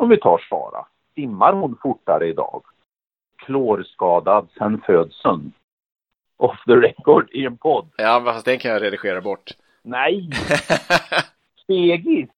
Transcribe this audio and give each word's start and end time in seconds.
Om 0.00 0.08
vi 0.08 0.16
tar 0.16 0.38
Sara. 0.48 0.86
Simmar 1.14 1.52
hon 1.52 1.78
fortare 1.82 2.28
idag? 2.28 2.62
Klorskadad 3.46 4.48
sen 4.58 4.80
födseln. 4.86 5.52
Off 6.36 6.56
the 6.66 6.72
record 6.72 7.28
i 7.32 7.44
en 7.44 7.56
podd. 7.56 7.88
Ja, 7.96 8.22
fast 8.24 8.44
den 8.44 8.58
kan 8.58 8.70
jag 8.70 8.82
redigera 8.82 9.20
bort. 9.20 9.50
Nej! 9.82 10.30
Stegis! 11.62 12.28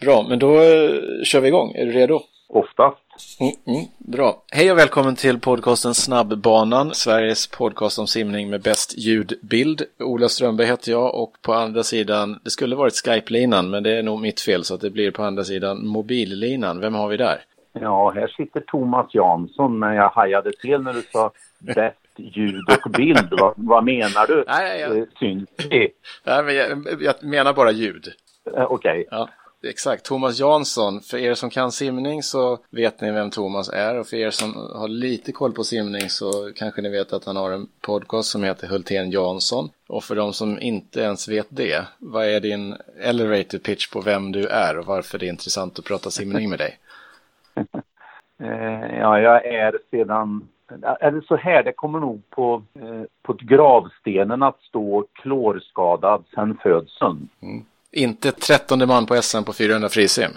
Bra, 0.00 0.26
men 0.28 0.38
då 0.38 0.54
eh, 0.54 1.22
kör 1.24 1.40
vi 1.40 1.48
igång. 1.48 1.72
Är 1.74 1.86
du 1.86 1.92
redo? 1.92 2.20
Oftast. 2.48 3.07
Mm, 3.40 3.52
mm, 3.66 3.86
bra. 3.98 4.42
Hej 4.52 4.72
och 4.72 4.78
välkommen 4.78 5.16
till 5.16 5.40
podcasten 5.40 5.94
Snabbbanan, 5.94 6.94
Sveriges 6.94 7.46
podcast 7.46 7.98
om 7.98 8.06
simning 8.06 8.50
med 8.50 8.62
bäst 8.62 8.98
ljudbild. 8.98 9.82
Ola 9.98 10.28
Strömberg 10.28 10.66
heter 10.66 10.92
jag 10.92 11.14
och 11.14 11.32
på 11.42 11.52
andra 11.54 11.82
sidan, 11.82 12.40
det 12.44 12.50
skulle 12.50 12.76
varit 12.76 12.94
Skype-linan, 13.04 13.70
men 13.70 13.82
det 13.82 13.98
är 13.98 14.02
nog 14.02 14.20
mitt 14.20 14.40
fel 14.40 14.64
så 14.64 14.74
att 14.74 14.80
det 14.80 14.90
blir 14.90 15.10
på 15.10 15.22
andra 15.22 15.44
sidan 15.44 15.86
mobillinan. 15.86 16.80
Vem 16.80 16.94
har 16.94 17.08
vi 17.08 17.16
där? 17.16 17.40
Ja, 17.72 18.10
här 18.14 18.28
sitter 18.28 18.60
Thomas 18.60 19.14
Jansson, 19.14 19.78
men 19.78 19.94
jag 19.94 20.08
hajade 20.08 20.52
till 20.52 20.80
när 20.80 20.92
du 20.92 21.02
sa 21.12 21.32
bäst 21.58 21.96
ljud 22.16 22.64
och 22.84 22.90
bild. 22.90 23.28
vad, 23.30 23.54
vad 23.56 23.84
menar 23.84 24.26
du? 24.26 24.44
Nej, 24.48 24.80
jag... 24.80 24.98
Eh, 24.98 25.04
Syns 25.18 25.48
det? 25.56 25.88
Nej, 26.24 26.44
men 26.44 26.54
jag, 26.54 27.02
jag 27.02 27.14
menar 27.22 27.52
bara 27.52 27.70
ljud. 27.70 28.08
Eh, 28.56 28.64
Okej. 28.72 29.06
Ja, 29.10 29.28
exakt. 29.62 30.04
Thomas 30.04 30.40
Jansson. 30.40 31.00
För 31.00 31.18
er 31.18 31.34
som 31.34 31.50
kan 31.50 31.72
simning 31.72 32.22
så 32.22 32.58
vet 32.70 33.00
ni 33.00 33.10
vem 33.10 33.30
Thomas 33.30 33.68
är. 33.68 33.98
Och 33.98 34.06
för 34.06 34.16
er 34.16 34.30
som 34.30 34.54
har 34.54 34.88
lite 34.88 35.32
koll 35.32 35.52
på 35.52 35.64
simning 35.64 36.08
så 36.08 36.52
kanske 36.56 36.82
ni 36.82 36.88
vet 36.88 37.12
att 37.12 37.24
han 37.24 37.36
har 37.36 37.50
en 37.50 37.68
podcast 37.80 38.28
som 38.28 38.44
heter 38.44 38.68
Hultén 38.68 39.10
Jansson. 39.10 39.68
Och 39.88 40.04
för 40.04 40.14
de 40.14 40.32
som 40.32 40.60
inte 40.60 41.00
ens 41.00 41.28
vet 41.28 41.46
det, 41.50 41.86
vad 41.98 42.26
är 42.26 42.40
din 42.40 42.76
elevator 43.00 43.58
pitch 43.58 43.92
på 43.92 44.00
vem 44.00 44.32
du 44.32 44.46
är 44.46 44.78
och 44.78 44.86
varför 44.86 45.18
det 45.18 45.26
är 45.26 45.30
intressant 45.30 45.78
att 45.78 45.84
prata 45.84 46.10
simning 46.10 46.50
med 46.50 46.58
dig? 46.58 46.78
Eh, 48.40 48.98
ja, 48.98 49.20
jag 49.20 49.46
är 49.46 49.78
sedan... 49.90 50.48
Eller 51.00 51.20
så 51.20 51.36
här, 51.36 51.62
det 51.62 51.72
kommer 51.72 52.00
nog 52.00 52.22
på, 52.30 52.62
eh, 52.74 53.02
på 53.22 53.32
gravstenen 53.32 54.42
att 54.42 54.60
stå 54.60 55.06
klorskadad 55.12 56.24
sen 56.34 56.58
födseln. 56.62 57.28
Inte 57.92 58.32
13 58.32 58.88
man 58.88 59.06
på 59.06 59.14
SM 59.14 59.42
på 59.44 59.52
400 59.52 59.88
frisim. 59.88 60.30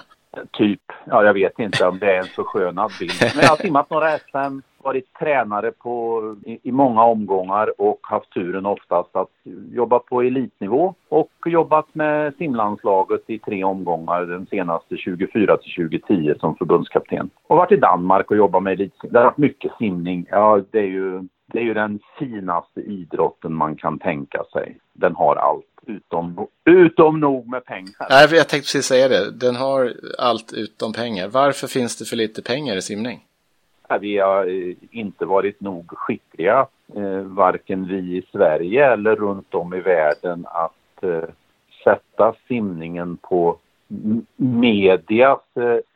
Typ. 0.52 0.81
Ja, 1.05 1.23
jag 1.23 1.33
vet 1.33 1.59
inte 1.59 1.88
om 1.88 1.99
det 1.99 2.16
är 2.16 2.19
en 2.19 2.25
förskönad 2.25 2.91
bild. 2.99 3.11
Men 3.35 3.43
jag 3.43 3.49
har 3.49 3.58
simmat 3.58 3.89
några 3.89 4.17
SM, 4.17 4.59
varit 4.83 5.13
tränare 5.19 5.71
på, 5.71 6.21
i, 6.45 6.59
i 6.63 6.71
många 6.71 7.03
omgångar 7.03 7.81
och 7.81 7.99
haft 8.02 8.33
turen 8.33 8.66
oftast 8.66 9.16
att 9.16 9.30
jobba 9.71 9.99
på 9.99 10.21
elitnivå 10.21 10.95
och 11.09 11.31
jobbat 11.45 11.95
med 11.95 12.33
simlandslaget 12.38 13.21
i 13.27 13.39
tre 13.39 13.63
omgångar, 13.63 14.21
den 14.21 14.45
senaste 14.45 14.97
24 14.97 15.58
till 15.58 15.89
2010 15.89 16.33
som 16.39 16.55
förbundskapten. 16.55 17.30
Och 17.47 17.58
varit 17.58 17.71
i 17.71 17.77
Danmark 17.77 18.31
och 18.31 18.38
jobbat 18.38 18.63
med 18.63 18.73
elitsim. 18.73 19.09
Det 19.11 19.19
har 19.19 19.25
varit 19.25 19.38
mycket 19.38 19.71
simning. 19.77 20.25
Ja, 20.30 20.61
det 20.71 20.80
är 20.80 20.88
ju 20.88 21.27
det 21.53 21.59
är 21.59 21.63
ju 21.63 21.73
den 21.73 21.99
finaste 22.19 22.81
idrotten 22.81 23.53
man 23.53 23.75
kan 23.75 23.99
tänka 23.99 24.44
sig. 24.53 24.77
Den 24.94 25.16
har 25.16 25.35
allt 25.35 25.66
utom, 25.85 26.47
utom 26.66 27.19
nog 27.19 27.47
med 27.47 27.66
pengar. 27.66 28.08
Nej, 28.09 28.27
jag 28.31 28.49
tänkte 28.49 28.58
precis 28.58 28.85
säga 28.85 29.08
det. 29.08 29.31
Den 29.31 29.55
har 29.55 29.93
allt 30.19 30.53
utom 30.53 30.93
pengar. 30.93 31.27
Varför 31.27 31.67
finns 31.67 31.97
det 31.97 32.05
för 32.05 32.16
lite 32.16 32.41
pengar 32.41 32.75
i 32.75 32.81
simning? 32.81 33.25
Vi 33.99 34.17
har 34.17 34.45
eh, 34.45 34.75
inte 34.91 35.25
varit 35.25 35.61
nog 35.61 35.85
skickliga, 35.97 36.67
eh, 36.95 37.21
varken 37.21 37.88
vi 37.88 38.17
i 38.17 38.23
Sverige 38.31 38.93
eller 38.93 39.15
runt 39.15 39.53
om 39.53 39.73
i 39.73 39.80
världen, 39.80 40.45
att 40.49 41.03
eh, 41.03 41.30
sätta 41.83 42.36
simningen 42.47 43.17
på 43.17 43.58
medias 44.36 45.41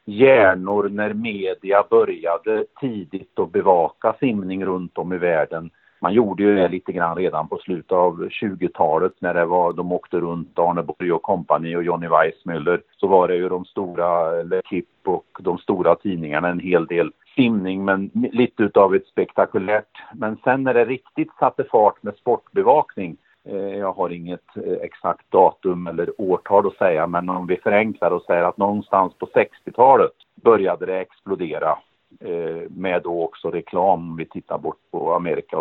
hjärnor 0.05 0.89
när 0.89 1.13
media 1.13 1.83
började 1.89 2.65
tidigt 2.79 3.39
att 3.39 3.51
bevaka 3.51 4.15
simning 4.19 4.65
runt 4.65 4.97
om 4.97 5.13
i 5.13 5.17
världen. 5.17 5.69
Man 6.01 6.13
gjorde 6.13 6.43
ju 6.43 6.55
det 6.55 6.67
lite 6.67 6.91
grann 6.91 7.17
redan 7.17 7.47
på 7.47 7.57
slutet 7.57 7.91
av 7.91 8.27
20-talet 8.29 9.13
när 9.19 9.33
det 9.33 9.45
var, 9.45 9.73
de 9.73 9.91
åkte 9.91 10.17
runt, 10.17 10.59
Arne 10.59 10.83
Borg 10.83 11.11
och 11.11 11.21
kompani 11.21 11.75
och 11.75 11.83
Johnny 11.83 12.07
Weissmuller. 12.07 12.81
Så 12.97 13.07
var 13.07 13.27
det 13.27 13.35
ju 13.35 13.49
de 13.49 13.65
stora, 13.65 14.39
eller 14.39 14.61
Kipp 14.61 14.89
och 15.05 15.25
de 15.39 15.57
stora 15.57 15.95
tidningarna, 15.95 16.47
en 16.47 16.59
hel 16.59 16.85
del 16.85 17.11
simning 17.35 17.85
men 17.85 18.11
lite 18.13 18.63
utav 18.63 18.95
ett 18.95 19.07
spektakulärt. 19.07 20.03
Men 20.13 20.37
sen 20.43 20.63
när 20.63 20.73
det 20.73 20.85
riktigt 20.85 21.31
satte 21.39 21.63
fart 21.63 22.03
med 22.03 22.15
sportbevakning 22.15 23.17
Eh, 23.45 23.77
jag 23.77 23.93
har 23.93 24.09
inget 24.09 24.57
eh, 24.57 24.73
exakt 24.81 25.31
datum 25.31 25.87
eller 25.87 26.21
årtal 26.21 26.67
att 26.67 26.77
säga, 26.77 27.07
men 27.07 27.29
om 27.29 27.47
vi 27.47 27.57
förenklar 27.57 28.11
och 28.11 28.21
säger 28.21 28.43
att 28.43 28.57
någonstans 28.57 29.13
på 29.13 29.25
60-talet 29.25 30.11
började 30.35 30.85
det 30.85 30.99
explodera 30.99 31.77
eh, 32.19 32.69
med 32.69 33.01
då 33.03 33.23
också 33.23 33.49
reklam, 33.49 34.09
om 34.09 34.15
vi 34.15 34.25
tittar 34.25 34.57
bort 34.57 34.79
på 34.91 35.13
Amerika 35.13 35.57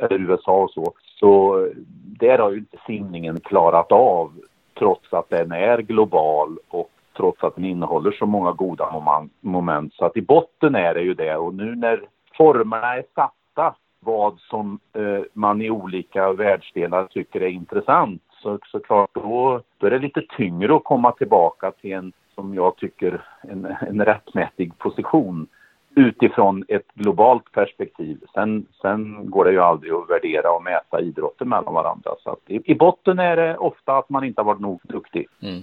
eller 0.00 0.30
USA 0.30 0.62
och 0.62 0.70
så. 0.70 0.92
Så 1.20 1.68
där 2.20 2.38
har 2.38 2.50
ju 2.50 2.58
inte 2.58 2.78
simningen 2.86 3.40
klarat 3.40 3.92
av, 3.92 4.32
trots 4.78 5.12
att 5.12 5.30
den 5.30 5.52
är 5.52 5.78
global 5.78 6.58
och 6.68 6.90
trots 7.16 7.44
att 7.44 7.54
den 7.54 7.64
innehåller 7.64 8.10
så 8.10 8.26
många 8.26 8.52
goda 8.52 9.20
moment. 9.40 9.94
Så 9.94 10.04
att 10.04 10.16
i 10.16 10.22
botten 10.22 10.74
är 10.74 10.94
det 10.94 11.02
ju 11.02 11.14
det 11.14 11.36
och 11.36 11.54
nu 11.54 11.76
när 11.76 12.02
formerna 12.36 12.94
är 12.94 13.04
satta 13.14 13.74
vad 14.00 14.38
som 14.40 14.78
eh, 14.92 15.20
man 15.32 15.62
i 15.62 15.70
olika 15.70 16.32
världsdelar 16.32 17.06
tycker 17.06 17.40
är 17.40 17.48
intressant 17.48 18.22
så, 18.42 18.58
såklart 18.66 19.10
då, 19.14 19.62
då 19.78 19.86
är 19.86 19.90
det 19.90 19.98
lite 19.98 20.22
tyngre 20.36 20.76
att 20.76 20.84
komma 20.84 21.12
tillbaka 21.12 21.70
till 21.70 21.92
en, 21.92 22.12
som 22.34 22.54
jag 22.54 22.76
tycker, 22.76 23.24
en, 23.42 23.64
en 23.80 24.04
rättmätig 24.04 24.78
position 24.78 25.46
utifrån 25.94 26.64
ett 26.68 26.94
globalt 26.94 27.52
perspektiv. 27.52 28.20
Sen, 28.34 28.66
sen 28.82 29.30
går 29.30 29.44
det 29.44 29.50
ju 29.50 29.60
aldrig 29.60 29.92
att 29.92 30.10
värdera 30.10 30.50
och 30.50 30.62
mäta 30.62 31.00
idrotter 31.00 31.44
mellan 31.44 31.74
varandra. 31.74 32.10
Så 32.22 32.30
att 32.30 32.50
i, 32.50 32.60
i 32.64 32.74
botten 32.74 33.18
är 33.18 33.36
det 33.36 33.56
ofta 33.56 33.98
att 33.98 34.08
man 34.08 34.24
inte 34.24 34.40
har 34.40 34.46
varit 34.46 34.60
nog 34.60 34.80
duktig. 34.82 35.26
Mm. 35.42 35.62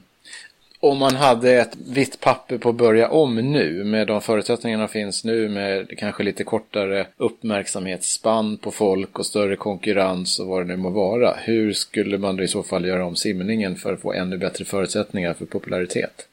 Om 0.91 0.97
man 0.97 1.15
hade 1.15 1.51
ett 1.51 1.77
vitt 1.95 2.21
papper 2.21 2.57
på 2.57 2.69
att 2.69 2.75
börja 2.75 3.09
om 3.09 3.35
nu 3.35 3.83
med 3.83 4.07
de 4.07 4.21
förutsättningarna 4.21 4.87
finns 4.87 5.25
nu 5.25 5.49
med 5.49 5.97
kanske 5.97 6.23
lite 6.23 6.43
kortare 6.43 7.07
uppmärksamhetsspann 7.17 8.57
på 8.57 8.71
folk 8.71 9.19
och 9.19 9.25
större 9.25 9.55
konkurrens 9.55 10.39
och 10.39 10.47
vad 10.47 10.61
det 10.61 10.65
nu 10.65 10.77
må 10.77 10.89
vara. 10.89 11.31
Hur 11.31 11.71
skulle 11.71 12.17
man 12.17 12.35
då 12.35 12.43
i 12.43 12.47
så 12.47 12.63
fall 12.63 12.85
göra 12.85 13.05
om 13.05 13.15
simningen 13.15 13.75
för 13.75 13.93
att 13.93 14.01
få 14.01 14.13
ännu 14.13 14.37
bättre 14.37 14.65
förutsättningar 14.65 15.33
för 15.33 15.45
popularitet? 15.45 16.27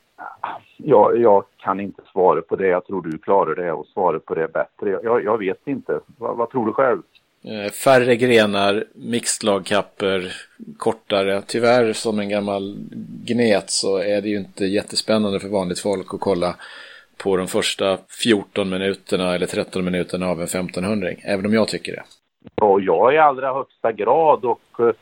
Jag, 0.76 1.18
jag 1.20 1.44
kan 1.56 1.80
inte 1.80 2.02
svara 2.12 2.42
på 2.42 2.56
det. 2.56 2.66
Jag 2.66 2.86
tror 2.86 3.02
du 3.02 3.18
klarar 3.18 3.54
det 3.54 3.72
och 3.72 3.86
svarar 3.86 4.18
på 4.18 4.34
det 4.34 4.48
bättre. 4.52 4.90
Jag, 5.02 5.24
jag, 5.24 5.38
vet 5.38 5.66
inte. 5.66 6.00
Va, 6.18 6.34
vad 6.34 6.50
tror 6.50 6.66
du 6.66 6.72
själv? 6.72 7.02
Eh, 7.44 7.72
färre 7.72 8.16
grenar, 8.16 8.84
mixedlagkapper, 8.94 10.32
kortare. 10.78 11.42
Tyvärr 11.46 11.92
som 11.92 12.18
en 12.18 12.28
gammal 12.28 12.76
gnet 13.24 13.70
så 13.70 13.96
är 13.96 14.20
det 14.20 14.28
ju 14.28 14.36
inte 14.36 14.64
jättespännande 14.64 15.40
för 15.40 15.48
vanligt 15.48 15.78
folk 15.78 16.14
att 16.14 16.20
kolla 16.20 16.54
på 17.22 17.36
de 17.36 17.48
första 17.48 17.98
14 18.22 18.70
minuterna 18.70 19.34
eller 19.34 19.46
13 19.46 19.84
minuterna 19.84 20.28
av 20.28 20.38
en 20.38 20.44
1500 20.44 21.08
även 21.22 21.46
om 21.46 21.54
jag 21.54 21.68
tycker 21.68 21.92
det. 21.92 22.02
Ja, 22.54 22.80
jag 22.80 23.14
i 23.14 23.18
allra 23.18 23.54
högsta 23.54 23.92
grad 23.92 24.44
och 24.44 24.80
eh, 24.80 24.94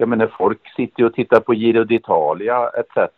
jag 0.00 0.08
menar 0.08 0.34
folk 0.38 0.58
sitter 0.76 1.00
ju 1.00 1.06
och 1.06 1.14
tittar 1.14 1.40
på 1.40 1.54
Giro 1.54 1.84
d'Italia 1.84 2.70
etc. 2.80 3.12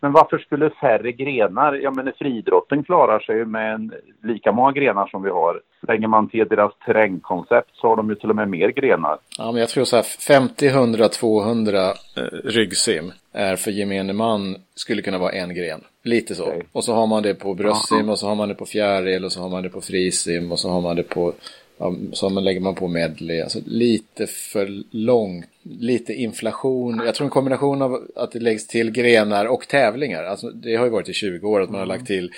Men 0.00 0.12
varför 0.12 0.38
skulle 0.38 0.70
färre 0.70 1.12
grenar, 1.12 1.72
jag 1.72 1.96
menar 1.96 2.12
friidrotten 2.18 2.84
klarar 2.84 3.20
sig 3.20 3.36
ju 3.36 3.44
med 3.44 3.74
en, 3.74 3.92
lika 4.22 4.52
många 4.52 4.72
grenar 4.72 5.06
som 5.06 5.22
vi 5.22 5.30
har. 5.30 5.60
Lägger 5.88 6.08
man 6.08 6.28
till 6.28 6.48
deras 6.48 6.72
terrängkoncept 6.86 7.70
så 7.74 7.88
har 7.88 7.96
de 7.96 8.08
ju 8.08 8.14
till 8.14 8.30
och 8.30 8.36
med 8.36 8.48
mer 8.48 8.68
grenar. 8.68 9.18
Ja, 9.38 9.52
men 9.52 9.60
jag 9.60 9.68
tror 9.68 9.84
så 9.84 9.96
här 9.96 10.02
50, 10.02 10.66
100, 10.66 11.08
200 11.08 11.80
eh, 11.80 12.22
ryggsim 12.44 13.12
är 13.32 13.56
för 13.56 13.70
gemene 13.70 14.12
man 14.12 14.56
skulle 14.74 15.02
kunna 15.02 15.18
vara 15.18 15.32
en 15.32 15.54
gren. 15.54 15.80
Lite 16.02 16.34
så. 16.34 16.46
Okej. 16.46 16.62
Och 16.72 16.84
så 16.84 16.94
har 16.94 17.06
man 17.06 17.22
det 17.22 17.34
på 17.34 17.54
bröstsim 17.54 18.08
och 18.08 18.18
så 18.18 18.28
har 18.28 18.34
man 18.34 18.48
det 18.48 18.54
på 18.54 18.66
fjäril 18.66 19.24
och 19.24 19.32
så 19.32 19.40
har 19.40 19.48
man 19.48 19.62
det 19.62 19.68
på 19.68 19.80
frisim 19.80 20.52
och 20.52 20.58
så 20.58 20.70
har 20.70 20.80
man 20.80 20.96
det 20.96 21.02
på 21.02 21.32
ja, 21.78 21.94
så 22.12 22.28
man 22.28 22.44
lägger 22.44 22.60
man 22.60 22.74
på 22.74 22.88
medley. 22.88 23.42
Alltså 23.42 23.58
lite 23.66 24.26
för 24.26 24.68
långt. 24.90 25.46
Lite 25.64 26.12
inflation. 26.12 27.02
Jag 27.06 27.14
tror 27.14 27.24
en 27.24 27.30
kombination 27.30 27.82
av 27.82 28.08
att 28.16 28.32
det 28.32 28.38
läggs 28.38 28.66
till 28.66 28.90
grenar 28.90 29.46
och 29.46 29.68
tävlingar. 29.68 30.24
Alltså, 30.24 30.50
det 30.50 30.76
har 30.76 30.84
ju 30.84 30.90
varit 30.90 31.08
i 31.08 31.12
20 31.12 31.48
år 31.48 31.60
att 31.60 31.70
man 31.70 31.80
har 31.80 31.86
lagt 31.86 32.06
till 32.06 32.30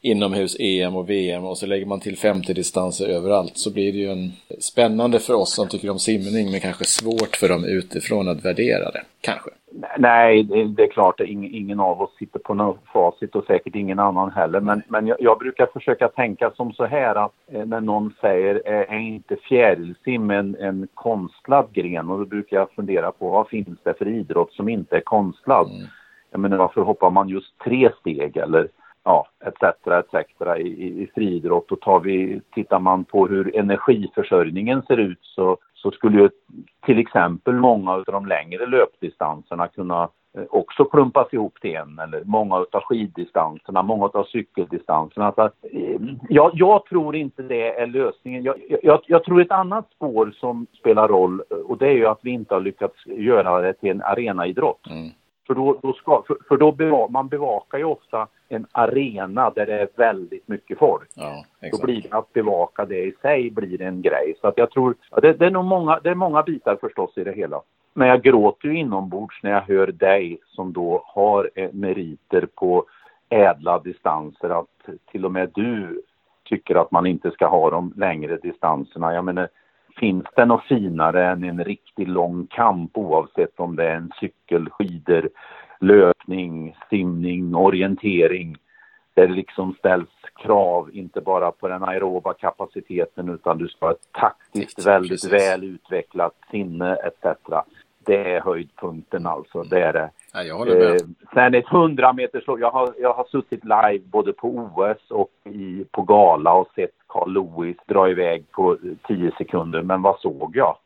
inomhus-EM 0.00 0.96
och 0.96 1.10
VM 1.10 1.44
och 1.44 1.58
så 1.58 1.66
lägger 1.66 1.86
man 1.86 2.00
till 2.00 2.16
50 2.16 2.54
distanser 2.54 3.08
överallt. 3.08 3.58
Så 3.58 3.70
blir 3.70 3.92
det 3.92 3.98
ju 3.98 4.10
en 4.10 4.32
spännande 4.58 5.18
för 5.18 5.34
oss 5.34 5.54
som 5.54 5.68
tycker 5.68 5.90
om 5.90 5.98
simning 5.98 6.50
men 6.50 6.60
kanske 6.60 6.84
svårt 6.84 7.36
för 7.36 7.48
dem 7.48 7.64
utifrån 7.64 8.28
att 8.28 8.44
värdera 8.44 8.90
det. 8.90 9.02
Kanske. 9.20 9.50
Nej, 9.98 10.42
det, 10.76 10.82
är 10.82 10.90
klart 10.90 11.20
att 11.20 11.26
ingen, 11.26 11.80
av 11.80 12.02
oss 12.02 12.16
sitter 12.18 12.38
på 12.38 12.54
något 12.54 12.80
facit 12.92 13.34
och 13.34 13.44
säkert 13.44 13.74
ingen 13.74 13.98
annan 13.98 14.30
heller. 14.30 14.60
Men, 14.60 14.82
men 14.88 15.06
jag, 15.06 15.16
jag 15.20 15.38
brukar 15.38 15.66
försöka 15.66 16.08
tänka 16.08 16.50
som 16.50 16.72
så 16.72 16.84
här 16.84 17.14
att 17.14 17.32
eh, 17.52 17.64
när 17.66 17.80
någon 17.80 18.14
säger 18.20 18.62
är 18.66 18.98
inte 18.98 19.36
fjärilsim 19.36 20.30
en, 20.30 20.56
en 20.60 20.88
konstlad 20.94 21.72
gren? 21.72 22.10
Och 22.10 22.18
då 22.18 22.24
brukar 22.24 22.56
jag 22.56 22.70
fundera 22.70 23.12
på 23.12 23.30
vad 23.30 23.48
finns 23.48 23.78
det 23.82 23.98
för 23.98 24.08
idrott 24.08 24.52
som 24.52 24.68
inte 24.68 24.96
är 24.96 25.00
konstlad? 25.00 25.68
Jag 26.30 26.40
menar 26.40 26.56
varför 26.56 26.80
hoppar 26.80 27.10
man 27.10 27.28
just 27.28 27.58
tre 27.58 27.90
steg 28.00 28.36
eller 28.36 28.68
ja, 29.10 29.26
etc. 29.44 29.62
etc. 29.86 30.14
etc. 30.14 30.58
i, 30.58 31.02
i 31.02 31.10
friidrott 31.14 31.72
och 31.72 31.80
tar 31.80 32.00
vi, 32.00 32.40
tittar 32.54 32.78
man 32.78 33.04
på 33.04 33.26
hur 33.26 33.56
energiförsörjningen 33.56 34.82
ser 34.82 34.96
ut 34.96 35.18
så, 35.22 35.56
så 35.74 35.90
skulle 35.90 36.22
ju 36.22 36.30
till 36.86 36.98
exempel 36.98 37.54
många 37.54 37.92
av 37.92 38.04
de 38.04 38.26
längre 38.26 38.66
löpdistanserna 38.66 39.68
kunna 39.68 40.08
eh, 40.36 40.44
också 40.50 40.84
klumpas 40.84 41.32
ihop 41.32 41.60
till 41.60 41.76
en 41.76 41.98
eller 41.98 42.22
många 42.24 42.54
av 42.54 42.82
skiddistanserna, 42.82 43.82
många 43.82 44.04
av 44.04 44.24
cykeldistanserna. 44.24 45.32
Så, 45.32 45.42
eh, 45.42 46.00
jag, 46.28 46.50
jag, 46.54 46.84
tror 46.84 47.16
inte 47.16 47.42
det 47.42 47.80
är 47.80 47.86
lösningen. 47.86 48.42
Jag, 48.42 48.56
jag, 48.82 49.00
jag, 49.06 49.24
tror 49.24 49.40
ett 49.40 49.50
annat 49.50 49.90
spår 49.90 50.34
som 50.40 50.66
spelar 50.78 51.08
roll 51.08 51.40
och 51.40 51.78
det 51.78 51.88
är 51.88 51.96
ju 51.96 52.06
att 52.06 52.20
vi 52.22 52.30
inte 52.30 52.54
har 52.54 52.60
lyckats 52.60 53.06
göra 53.06 53.60
det 53.60 53.72
till 53.72 53.90
en 53.90 54.02
arenaidrott. 54.02 54.86
Mm. 54.90 55.10
För 55.46 55.54
då, 55.54 55.78
då, 55.82 55.92
ska, 55.92 56.22
för, 56.26 56.36
för 56.48 56.56
då 56.56 56.72
bevakar 56.72 57.12
man 57.12 57.28
bevakar 57.28 57.78
ju 57.78 57.84
ofta 57.84 58.28
en 58.50 58.66
arena 58.72 59.50
där 59.50 59.66
det 59.66 59.80
är 59.80 59.88
väldigt 59.96 60.48
mycket 60.48 60.78
folk. 60.78 61.08
Ja, 61.14 61.44
då 61.72 61.86
blir 61.86 62.02
det 62.02 62.12
att 62.12 62.32
bevaka 62.32 62.84
det 62.84 63.04
i 63.04 63.12
sig 63.22 63.50
blir 63.50 63.82
en 63.82 64.02
grej. 64.02 64.34
Så 64.40 64.46
att 64.46 64.58
jag 64.58 64.70
tror, 64.70 64.94
ja, 65.10 65.20
det, 65.20 65.32
det, 65.32 65.46
är 65.46 65.50
nog 65.50 65.64
många, 65.64 66.00
det 66.00 66.10
är 66.10 66.14
många 66.14 66.42
bitar 66.42 66.78
förstås 66.80 67.18
i 67.18 67.24
det 67.24 67.32
hela. 67.32 67.60
Men 67.94 68.08
jag 68.08 68.22
gråter 68.22 68.68
ju 68.68 68.78
inombords 68.78 69.42
när 69.42 69.50
jag 69.50 69.60
hör 69.60 69.86
dig 69.86 70.38
som 70.44 70.72
då 70.72 71.02
har 71.06 71.50
eh, 71.54 71.72
meriter 71.72 72.48
på 72.54 72.84
ädla 73.28 73.78
distanser 73.78 74.60
att 74.60 74.88
till 75.10 75.24
och 75.24 75.32
med 75.32 75.50
du 75.54 76.02
tycker 76.44 76.74
att 76.74 76.90
man 76.90 77.06
inte 77.06 77.30
ska 77.30 77.46
ha 77.46 77.70
de 77.70 77.92
längre 77.96 78.36
distanserna. 78.36 79.14
Jag 79.14 79.24
menar, 79.24 79.48
finns 79.96 80.24
det 80.36 80.44
något 80.44 80.64
finare 80.64 81.26
än 81.26 81.44
en 81.44 81.64
riktigt 81.64 82.08
lång 82.08 82.46
kamp 82.46 82.98
oavsett 82.98 83.60
om 83.60 83.76
det 83.76 83.88
är 83.88 83.94
en 83.94 84.12
cykel, 84.20 84.70
skidor, 84.70 85.28
löpning, 85.80 86.76
simning, 86.90 87.54
orientering 87.54 88.56
där 89.14 89.26
det 89.26 89.34
liksom 89.34 89.74
ställs 89.78 90.08
krav 90.42 90.90
inte 90.92 91.20
bara 91.20 91.52
på 91.52 91.68
den 91.68 91.82
aeroba 91.82 92.34
kapaciteten 92.34 93.28
utan 93.28 93.58
du 93.58 93.68
ska 93.68 93.86
ha 93.86 93.92
ett 93.92 94.12
taktiskt 94.12 94.86
väldigt 94.86 95.10
Precis. 95.10 95.32
väl 95.32 95.64
utvecklat 95.64 96.34
sinne 96.50 96.94
etc. 96.96 97.26
Det 98.06 98.34
är 98.34 98.40
höjdpunkten 98.40 99.26
alltså, 99.26 99.62
det 99.62 99.82
är 99.82 99.92
det. 99.92 100.10
Ja, 100.32 100.42
jag 100.42 100.58
håller 100.58 100.78
med. 100.78 101.00
Eh, 101.00 101.06
sen 101.34 101.54
ett 101.54 101.72
100 101.72 102.12
meters 102.12 102.44
jag 102.46 102.70
har, 102.70 102.94
jag 102.98 103.12
har 103.12 103.24
suttit 103.24 103.64
live 103.64 104.04
både 104.04 104.32
på 104.32 104.48
OS 104.48 105.10
och 105.10 105.30
i, 105.44 105.84
på 105.90 106.02
gala 106.02 106.52
och 106.52 106.68
sett 106.74 106.94
Carl 107.06 107.32
Lewis 107.32 107.76
dra 107.86 108.10
iväg 108.10 108.50
på 108.50 108.76
10 109.06 109.32
sekunder. 109.38 109.82
Men 109.82 110.02
vad 110.02 110.20
såg 110.20 110.56
jag? 110.56 110.76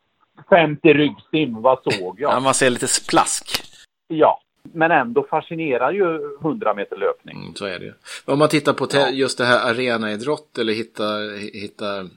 50 0.49 0.95
ryggsim, 0.95 1.63
vad 1.63 1.79
såg 1.83 2.21
jag? 2.21 2.33
Ja, 2.33 2.41
man 2.41 2.55
ser 2.55 2.71
lite 2.71 2.87
splask. 2.87 3.65
Ja, 4.09 4.41
men 4.73 4.91
ändå 4.91 5.27
fascinerar 5.31 5.93
ju 5.93 6.37
100 6.41 6.75
meter 6.75 6.97
löpning. 6.97 7.37
Mm, 7.37 7.55
så 7.55 7.65
är 7.65 7.79
det 7.79 7.85
ju. 7.85 7.93
Om 8.25 8.39
man 8.39 8.49
tittar 8.49 8.73
på 8.73 8.87
ja. 8.93 9.11
just 9.11 9.39
det 9.39 9.45
här 9.45 9.71
arenaidrott 9.71 10.59
eller 10.59 10.73
hitta, 10.73 11.05
hitta 11.53 12.09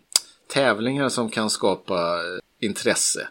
tävlingar 0.54 1.10
som 1.10 1.30
kan 1.30 1.50
skapa 1.50 2.20
intresse. 2.60 3.28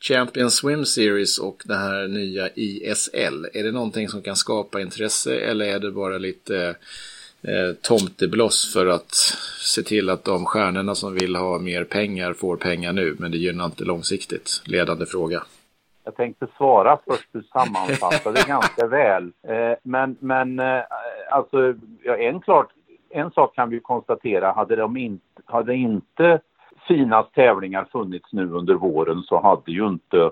Champion 0.00 0.50
Swim 0.50 0.84
Series 0.84 1.38
och 1.38 1.62
det 1.64 1.76
här 1.76 2.08
nya 2.08 2.48
ISL. 2.54 3.46
Är 3.52 3.62
det 3.62 3.72
någonting 3.72 4.08
som 4.08 4.22
kan 4.22 4.36
skapa 4.36 4.80
intresse 4.80 5.36
eller 5.36 5.66
är 5.66 5.78
det 5.78 5.90
bara 5.90 6.18
lite 6.18 6.76
eh, 7.42 7.72
tomtebloss 7.82 8.72
för 8.72 8.86
att 8.86 9.14
se 9.60 9.82
till 9.82 10.10
att 10.10 10.24
de 10.24 10.44
stjärnorna 10.44 10.94
som 10.94 11.14
vill 11.14 11.36
ha 11.36 11.58
mer 11.58 11.84
pengar 11.84 12.32
får 12.32 12.56
pengar 12.56 12.92
nu, 12.92 13.16
men 13.18 13.30
det 13.30 13.38
gynnar 13.38 13.64
inte 13.64 13.84
långsiktigt? 13.84 14.62
Ledande 14.64 15.06
fråga. 15.06 15.42
Jag 16.06 16.16
tänkte 16.16 16.46
svara 16.56 16.98
först, 17.06 17.28
du 17.32 17.42
sammanfattade 17.42 18.44
ganska 18.48 18.86
väl. 18.86 19.32
Eh, 19.42 19.72
men, 19.82 20.16
men 20.20 20.58
eh, 20.58 20.82
alltså, 21.30 21.74
ja, 22.02 22.16
en, 22.16 22.40
klart, 22.40 22.68
en 23.10 23.30
sak 23.30 23.54
kan 23.54 23.70
vi 23.70 23.80
konstatera, 23.80 24.52
hade, 24.52 24.76
de 24.76 24.96
in, 24.96 25.20
hade 25.44 25.74
inte 25.74 26.40
Finas 26.88 27.26
tävlingar 27.34 27.84
funnits 27.84 28.32
nu 28.32 28.50
under 28.50 28.74
våren 28.74 29.22
så 29.22 29.42
hade 29.42 29.72
ju 29.72 29.86
inte 29.86 30.30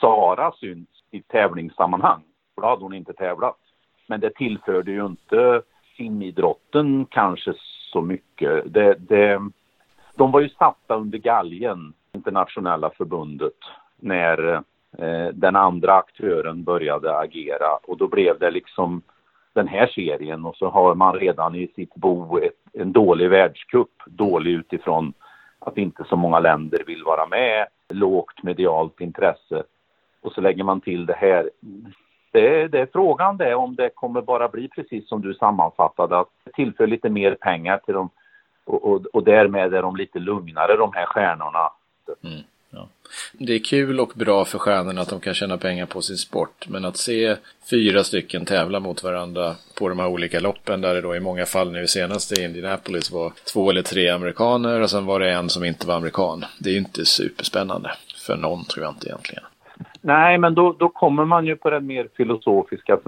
Sara 0.00 0.52
synts 0.52 0.90
i 1.10 1.22
tävlingssammanhang. 1.22 2.22
För 2.54 2.62
då 2.62 2.68
hade 2.68 2.82
hon 2.82 2.94
inte 2.94 3.12
tävlat. 3.12 3.58
Men 4.06 4.20
det 4.20 4.34
tillförde 4.34 4.90
ju 4.90 5.06
inte 5.06 5.62
simidrotten 5.96 7.06
kanske 7.10 7.52
så 7.92 8.00
mycket. 8.00 8.72
Det, 8.74 8.94
det, 8.94 9.40
de 10.16 10.30
var 10.32 10.40
ju 10.40 10.48
satta 10.48 10.94
under 10.94 11.18
galgen, 11.18 11.92
internationella 12.12 12.90
förbundet, 12.90 13.58
när 13.96 14.62
Eh, 14.98 15.28
den 15.32 15.56
andra 15.56 15.94
aktören 15.94 16.64
började 16.64 17.18
agera 17.18 17.76
och 17.82 17.96
då 17.96 18.08
blev 18.08 18.38
det 18.38 18.50
liksom 18.50 19.02
den 19.52 19.68
här 19.68 19.86
serien 19.86 20.46
och 20.46 20.56
så 20.56 20.68
har 20.68 20.94
man 20.94 21.14
redan 21.14 21.54
i 21.54 21.68
sitt 21.76 21.94
bo 21.94 22.38
ett, 22.38 22.52
en 22.72 22.92
dålig 22.92 23.30
världscup, 23.30 23.90
dålig 24.06 24.50
utifrån 24.50 25.12
att 25.58 25.78
inte 25.78 26.04
så 26.08 26.16
många 26.16 26.38
länder 26.38 26.82
vill 26.86 27.04
vara 27.04 27.26
med, 27.26 27.66
lågt 27.88 28.42
medialt 28.42 29.00
intresse 29.00 29.62
och 30.20 30.32
så 30.32 30.40
lägger 30.40 30.64
man 30.64 30.80
till 30.80 31.06
det 31.06 31.16
här 31.16 31.50
det, 32.32 32.68
det 32.68 32.80
är 32.80 32.88
frågan 32.92 33.36
det 33.36 33.54
om 33.54 33.74
det 33.74 33.88
kommer 33.94 34.22
bara 34.22 34.48
bli 34.48 34.68
precis 34.68 35.08
som 35.08 35.22
du 35.22 35.34
sammanfattade 35.34 36.18
att 36.18 36.28
tillför 36.54 36.86
lite 36.86 37.08
mer 37.08 37.34
pengar 37.34 37.78
till 37.78 37.94
dem 37.94 38.10
och, 38.64 38.84
och, 38.84 39.06
och 39.06 39.24
därmed 39.24 39.74
är 39.74 39.82
de 39.82 39.96
lite 39.96 40.18
lugnare 40.18 40.76
de 40.76 40.92
här 40.94 41.06
stjärnorna. 41.06 41.70
Mm, 42.24 42.40
ja. 42.70 42.88
Det 43.32 43.54
är 43.54 43.58
kul 43.58 44.00
och 44.00 44.12
bra 44.14 44.44
för 44.44 44.58
stjärnorna 44.58 45.00
att 45.00 45.08
de 45.08 45.20
kan 45.20 45.34
tjäna 45.34 45.58
pengar 45.58 45.86
på 45.86 46.02
sin 46.02 46.16
sport 46.16 46.68
men 46.68 46.84
att 46.84 46.96
se 46.96 47.36
fyra 47.70 48.04
stycken 48.04 48.44
tävla 48.44 48.80
mot 48.80 49.02
varandra 49.02 49.54
på 49.78 49.88
de 49.88 49.98
här 49.98 50.08
olika 50.08 50.40
loppen 50.40 50.80
där 50.80 50.94
det 50.94 51.00
då 51.00 51.16
i 51.16 51.20
många 51.20 51.46
fall 51.46 51.72
nu 51.72 51.86
senast 51.86 52.38
i 52.38 52.44
Indianapolis 52.44 53.12
var 53.12 53.32
två 53.52 53.70
eller 53.70 53.82
tre 53.82 54.08
amerikaner 54.08 54.80
och 54.80 54.90
sen 54.90 55.06
var 55.06 55.20
det 55.20 55.32
en 55.32 55.48
som 55.48 55.64
inte 55.64 55.86
var 55.86 55.94
amerikan. 55.94 56.44
Det 56.60 56.70
är 56.70 56.72
ju 56.72 56.78
inte 56.78 57.04
superspännande 57.04 57.90
för 58.26 58.36
någon 58.36 58.64
tror 58.64 58.84
jag 58.84 58.92
inte 58.92 59.06
egentligen. 59.06 59.44
Nej, 60.00 60.38
men 60.38 60.54
då, 60.54 60.72
då 60.78 60.88
kommer 60.88 61.24
man 61.24 61.46
ju 61.46 61.56
på 61.56 61.70
den 61.70 61.86
mer 61.86 62.08
filosofiska 62.16 62.98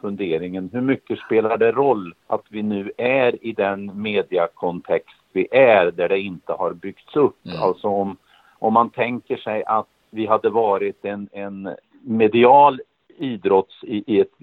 funderingen. 0.00 0.70
Hur 0.72 0.80
mycket 0.80 1.18
spelar 1.18 1.56
det 1.56 1.72
roll 1.72 2.14
att 2.26 2.44
vi 2.48 2.62
nu 2.62 2.92
är 2.96 3.44
i 3.44 3.52
den 3.52 4.02
mediakontext 4.02 5.16
vi 5.32 5.48
är 5.50 5.90
där 5.90 6.08
det 6.08 6.20
inte 6.20 6.52
har 6.52 6.72
byggts 6.72 7.16
upp? 7.16 7.46
Mm. 7.46 7.62
Alltså 7.62 7.88
om, 7.88 8.16
om 8.60 8.72
man 8.72 8.90
tänker 8.90 9.36
sig 9.36 9.64
att 9.64 9.88
vi 10.10 10.26
hade 10.26 10.50
varit 10.50 11.04
en, 11.04 11.28
en 11.32 11.76
medial 12.02 12.80
idrotts 13.18 13.84
i, 13.84 14.14
i, 14.14 14.20
ett 14.20 14.38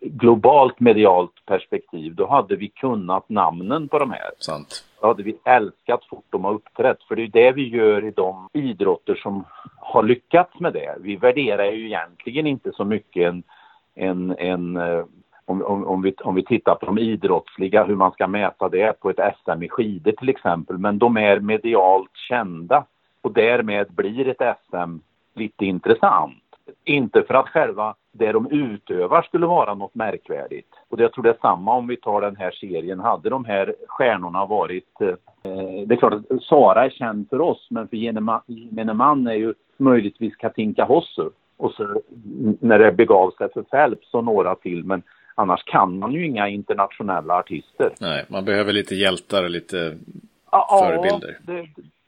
globalt 0.00 0.80
medialt 0.80 1.46
perspektiv, 1.46 2.14
då 2.14 2.26
hade 2.26 2.56
vi 2.56 2.68
kunnat 2.68 3.28
namnen 3.28 3.88
på 3.88 3.98
de 3.98 4.10
här. 4.10 4.30
Sant. 4.38 4.84
Då 5.00 5.06
hade 5.06 5.22
vi 5.22 5.38
älskat 5.44 6.04
fort 6.04 6.24
de 6.30 6.44
har 6.44 6.52
uppträtt, 6.52 7.02
för 7.02 7.16
det 7.16 7.22
är 7.22 7.28
det 7.28 7.52
vi 7.52 7.68
gör 7.68 8.04
i 8.04 8.10
de 8.10 8.48
idrotter 8.52 9.14
som 9.14 9.44
har 9.76 10.02
lyckats 10.02 10.60
med 10.60 10.72
det. 10.72 10.96
Vi 11.00 11.16
värderar 11.16 11.64
ju 11.64 11.86
egentligen 11.86 12.46
inte 12.46 12.72
så 12.72 12.84
mycket 12.84 13.28
en, 13.28 13.42
en, 13.94 14.36
en 14.38 14.76
eh, 14.76 15.04
om, 15.44 15.62
om, 15.62 15.84
om, 15.86 16.02
vi, 16.02 16.14
om 16.24 16.34
vi 16.34 16.44
tittar 16.44 16.74
på 16.74 16.86
de 16.86 16.98
idrottsliga, 16.98 17.84
hur 17.84 17.96
man 17.96 18.12
ska 18.12 18.26
mäta 18.26 18.68
det 18.68 19.00
på 19.00 19.10
ett 19.10 19.36
SM 19.44 19.62
i 19.62 19.68
skidor 19.68 20.12
till 20.12 20.28
exempel, 20.28 20.78
men 20.78 20.98
de 20.98 21.16
är 21.16 21.40
medialt 21.40 22.10
kända 22.28 22.84
och 23.22 23.32
därmed 23.32 23.86
blir 23.92 24.28
ett 24.28 24.58
SM 24.70 24.98
lite 25.34 25.64
intressant. 25.64 26.38
Inte 26.84 27.22
för 27.22 27.34
att 27.34 27.48
själva 27.48 27.94
det 28.12 28.32
de 28.32 28.50
utövar 28.50 29.22
skulle 29.22 29.46
vara 29.46 29.74
något 29.74 29.94
märkvärdigt. 29.94 30.68
Och 30.88 31.00
jag 31.00 31.12
tror 31.12 31.24
det 31.24 31.30
är 31.30 31.38
samma 31.40 31.74
om 31.74 31.86
vi 31.86 31.96
tar 31.96 32.20
den 32.20 32.36
här 32.36 32.50
serien. 32.50 33.00
Hade 33.00 33.30
de 33.30 33.44
här 33.44 33.74
stjärnorna 33.88 34.46
varit... 34.46 35.00
Eh, 35.00 35.14
det 35.86 35.94
är 35.94 35.96
klart 35.96 36.12
att 36.12 36.42
Sara 36.42 36.84
är 36.84 36.90
känd 36.90 37.28
för 37.30 37.40
oss, 37.40 37.66
men 37.70 37.88
för 37.88 37.96
gemene 37.96 38.94
man 38.94 39.26
är 39.26 39.34
ju 39.34 39.54
möjligtvis 39.76 40.36
Katinka 40.36 40.84
Hossu. 40.84 41.30
Och 41.56 41.72
så 41.72 42.00
när 42.60 42.78
det 42.78 42.92
begav 42.92 43.30
sig 43.30 43.52
för 43.52 43.62
Phelps 43.62 44.14
och 44.14 44.24
några 44.24 44.54
till. 44.54 44.84
Men 44.84 45.02
annars 45.34 45.64
kan 45.64 45.98
man 45.98 46.12
ju 46.12 46.26
inga 46.26 46.48
internationella 46.48 47.38
artister. 47.38 47.92
Nej, 48.00 48.24
man 48.28 48.44
behöver 48.44 48.72
lite 48.72 48.94
hjältar 48.94 49.44
och 49.44 49.50
lite 49.50 49.98
ja, 50.50 50.78
förebilder. 50.82 51.38
Det, 51.42 51.66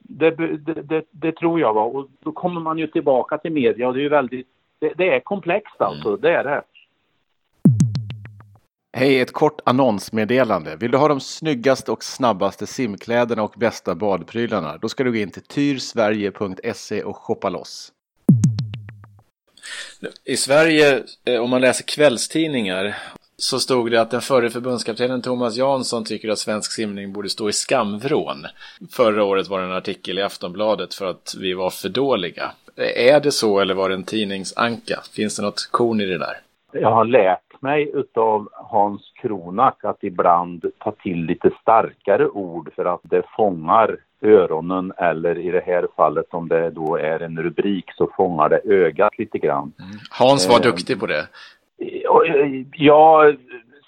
det, 0.08 0.30
det, 0.30 1.04
det, 1.10 1.32
tror 1.32 1.60
jag. 1.60 1.74
Va? 1.74 1.82
Och 1.82 2.08
då 2.20 2.32
kommer 2.32 2.60
man 2.60 2.78
ju 2.78 2.86
tillbaka 2.86 3.38
till 3.38 3.52
media 3.52 3.88
och 3.88 3.94
det 3.94 4.00
är 4.00 4.02
ju 4.02 4.08
väldigt 4.08 4.46
det, 4.78 4.92
det 4.96 5.14
är 5.14 5.20
komplext 5.20 5.80
alltså, 5.80 6.08
mm. 6.08 6.20
det 6.20 6.30
är 6.30 6.44
det. 6.44 6.62
Hej, 8.96 9.20
ett 9.20 9.32
kort 9.32 9.60
annonsmeddelande. 9.64 10.76
Vill 10.76 10.90
du 10.90 10.98
ha 10.98 11.08
de 11.08 11.20
snyggaste 11.20 11.92
och 11.92 12.04
snabbaste 12.04 12.66
simkläderna 12.66 13.42
och 13.42 13.54
bästa 13.56 13.94
badprylarna? 13.94 14.78
Då 14.78 14.88
ska 14.88 15.04
du 15.04 15.12
gå 15.12 15.18
in 15.18 15.30
till 15.30 15.42
tyrsverige.se 15.42 17.02
och 17.02 17.16
shoppa 17.16 17.48
loss. 17.48 17.92
I 20.24 20.36
Sverige, 20.36 21.02
eh, 21.24 21.40
om 21.40 21.50
man 21.50 21.60
läser 21.60 21.84
kvällstidningar, 21.84 22.96
så 23.36 23.60
stod 23.60 23.90
det 23.90 24.00
att 24.00 24.10
den 24.10 24.20
förre 24.20 24.50
förbundskaptenen 24.50 25.22
Thomas 25.22 25.56
Jansson 25.56 26.04
tycker 26.04 26.28
att 26.28 26.38
svensk 26.38 26.72
simning 26.72 27.12
borde 27.12 27.28
stå 27.28 27.48
i 27.48 27.52
skamvrån. 27.52 28.46
Förra 28.92 29.24
året 29.24 29.48
var 29.48 29.58
det 29.58 29.64
en 29.64 29.72
artikel 29.72 30.18
i 30.18 30.22
Aftonbladet 30.22 30.94
för 30.94 31.06
att 31.06 31.34
vi 31.40 31.54
var 31.54 31.70
för 31.70 31.88
dåliga. 31.88 32.50
Är 32.96 33.20
det 33.20 33.32
så 33.32 33.60
eller 33.60 33.74
var 33.74 33.88
det 33.88 33.94
en 33.94 34.04
tidningsanka? 34.04 35.00
Finns 35.16 35.36
det 35.36 35.42
något 35.42 35.68
korn 35.70 36.00
i 36.00 36.06
det 36.06 36.18
där? 36.18 36.36
Jag 36.72 36.90
har 36.90 37.04
lärt 37.04 37.62
mig 37.62 37.90
utav 37.94 38.48
Hans 38.52 39.12
Kronak 39.22 39.84
att 39.84 40.04
ibland 40.04 40.64
ta 40.78 40.92
till 40.92 41.24
lite 41.24 41.50
starkare 41.60 42.28
ord 42.28 42.70
för 42.76 42.84
att 42.84 43.00
det 43.02 43.22
fångar 43.36 43.96
öronen 44.22 44.92
eller 44.96 45.38
i 45.38 45.50
det 45.50 45.62
här 45.66 45.86
fallet 45.96 46.26
om 46.30 46.48
det 46.48 46.70
då 46.70 46.96
är 46.96 47.20
en 47.20 47.42
rubrik 47.42 47.84
så 47.96 48.10
fångar 48.16 48.48
det 48.48 48.60
ögat 48.64 49.18
lite 49.18 49.38
grann. 49.38 49.72
Mm. 49.78 49.98
Hans 50.10 50.48
var 50.48 50.56
eh, 50.56 50.62
duktig 50.62 51.00
på 51.00 51.06
det. 51.06 51.26
Eh, 51.84 52.64
ja, 52.72 53.32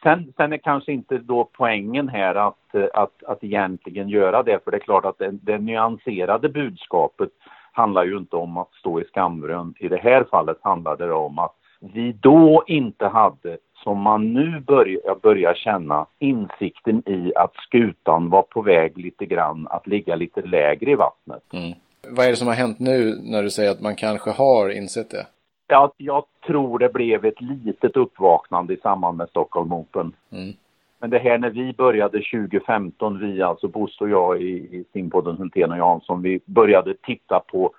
sen, 0.03 0.33
sen 0.37 0.53
är 0.53 0.57
kanske 0.57 0.93
inte 0.93 1.19
då 1.19 1.49
poängen 1.53 2.09
här 2.09 2.35
att, 2.35 2.75
att, 2.95 3.25
att 3.25 3.45
egentligen 3.45 4.09
göra 4.09 4.43
det 4.43 4.65
för 4.65 4.71
det 4.71 4.77
är 4.77 4.81
klart 4.81 5.05
att 5.05 5.19
det, 5.19 5.31
det 5.31 5.59
nyanserade 5.59 6.49
budskapet 6.49 7.31
handlar 7.73 8.05
ju 8.05 8.17
inte 8.17 8.37
om 8.37 8.57
att 8.57 8.73
stå 8.73 9.01
i 9.01 9.05
skamvrön. 9.05 9.75
I 9.79 9.89
det 9.89 9.97
här 9.97 10.25
fallet 10.31 10.59
handlade 10.61 11.07
det 11.07 11.13
om 11.13 11.39
att 11.39 11.55
vi 11.81 12.13
då 12.13 12.65
inte 12.67 13.07
hade, 13.07 13.59
som 13.85 13.99
man 13.99 14.33
nu 14.33 14.61
börjar, 14.61 15.15
börjar 15.23 15.55
känna, 15.55 16.07
insikten 16.19 17.03
i 17.07 17.33
att 17.37 17.55
skutan 17.57 18.31
var 18.31 18.43
på 18.43 18.63
väg 18.63 18.99
lite 18.99 19.27
grann 19.27 19.67
att 19.71 19.87
ligga 19.87 20.17
lite 20.17 20.43
lägre 20.43 20.91
i 20.91 20.95
vattnet. 20.95 21.43
Mm. 21.53 21.73
Vad 22.09 22.27
är 22.27 22.31
det 22.31 22.37
som 22.37 22.49
har 22.49 22.55
hänt 22.55 22.79
nu 22.79 23.15
när 23.23 23.43
du 23.43 23.51
säger 23.51 23.71
att 23.71 23.81
man 23.81 23.97
kanske 23.97 24.31
har 24.31 24.71
insett 24.71 25.11
det? 25.11 25.27
Ja, 25.67 25.93
jag 25.97 26.25
tror 26.47 26.79
det 26.79 26.93
blev 26.93 27.25
ett 27.25 27.41
litet 27.41 27.97
uppvaknande 27.97 28.75
i 28.75 28.77
samband 28.77 29.19
med 29.19 29.29
Stockholm 29.29 29.73
Open. 29.73 30.13
Mm. 30.31 30.55
Men 30.99 31.11
det 31.11 31.19
här 31.19 31.39
när 31.39 31.51
vi 31.51 31.73
började 31.73 32.19
2015, 32.19 33.19
vi 33.19 33.43
alltså 33.43 33.69
Bosse 33.69 34.05
och 34.05 34.11
jag 34.11 34.43
i, 34.43 34.55
i 34.55 34.85
simpodden 34.93 35.37
Hultén 35.37 35.71
och 35.71 35.79
Jansson, 35.79 36.23
vi 36.23 36.41
började 36.47 36.95
titta 36.95 37.41
på 37.47 37.73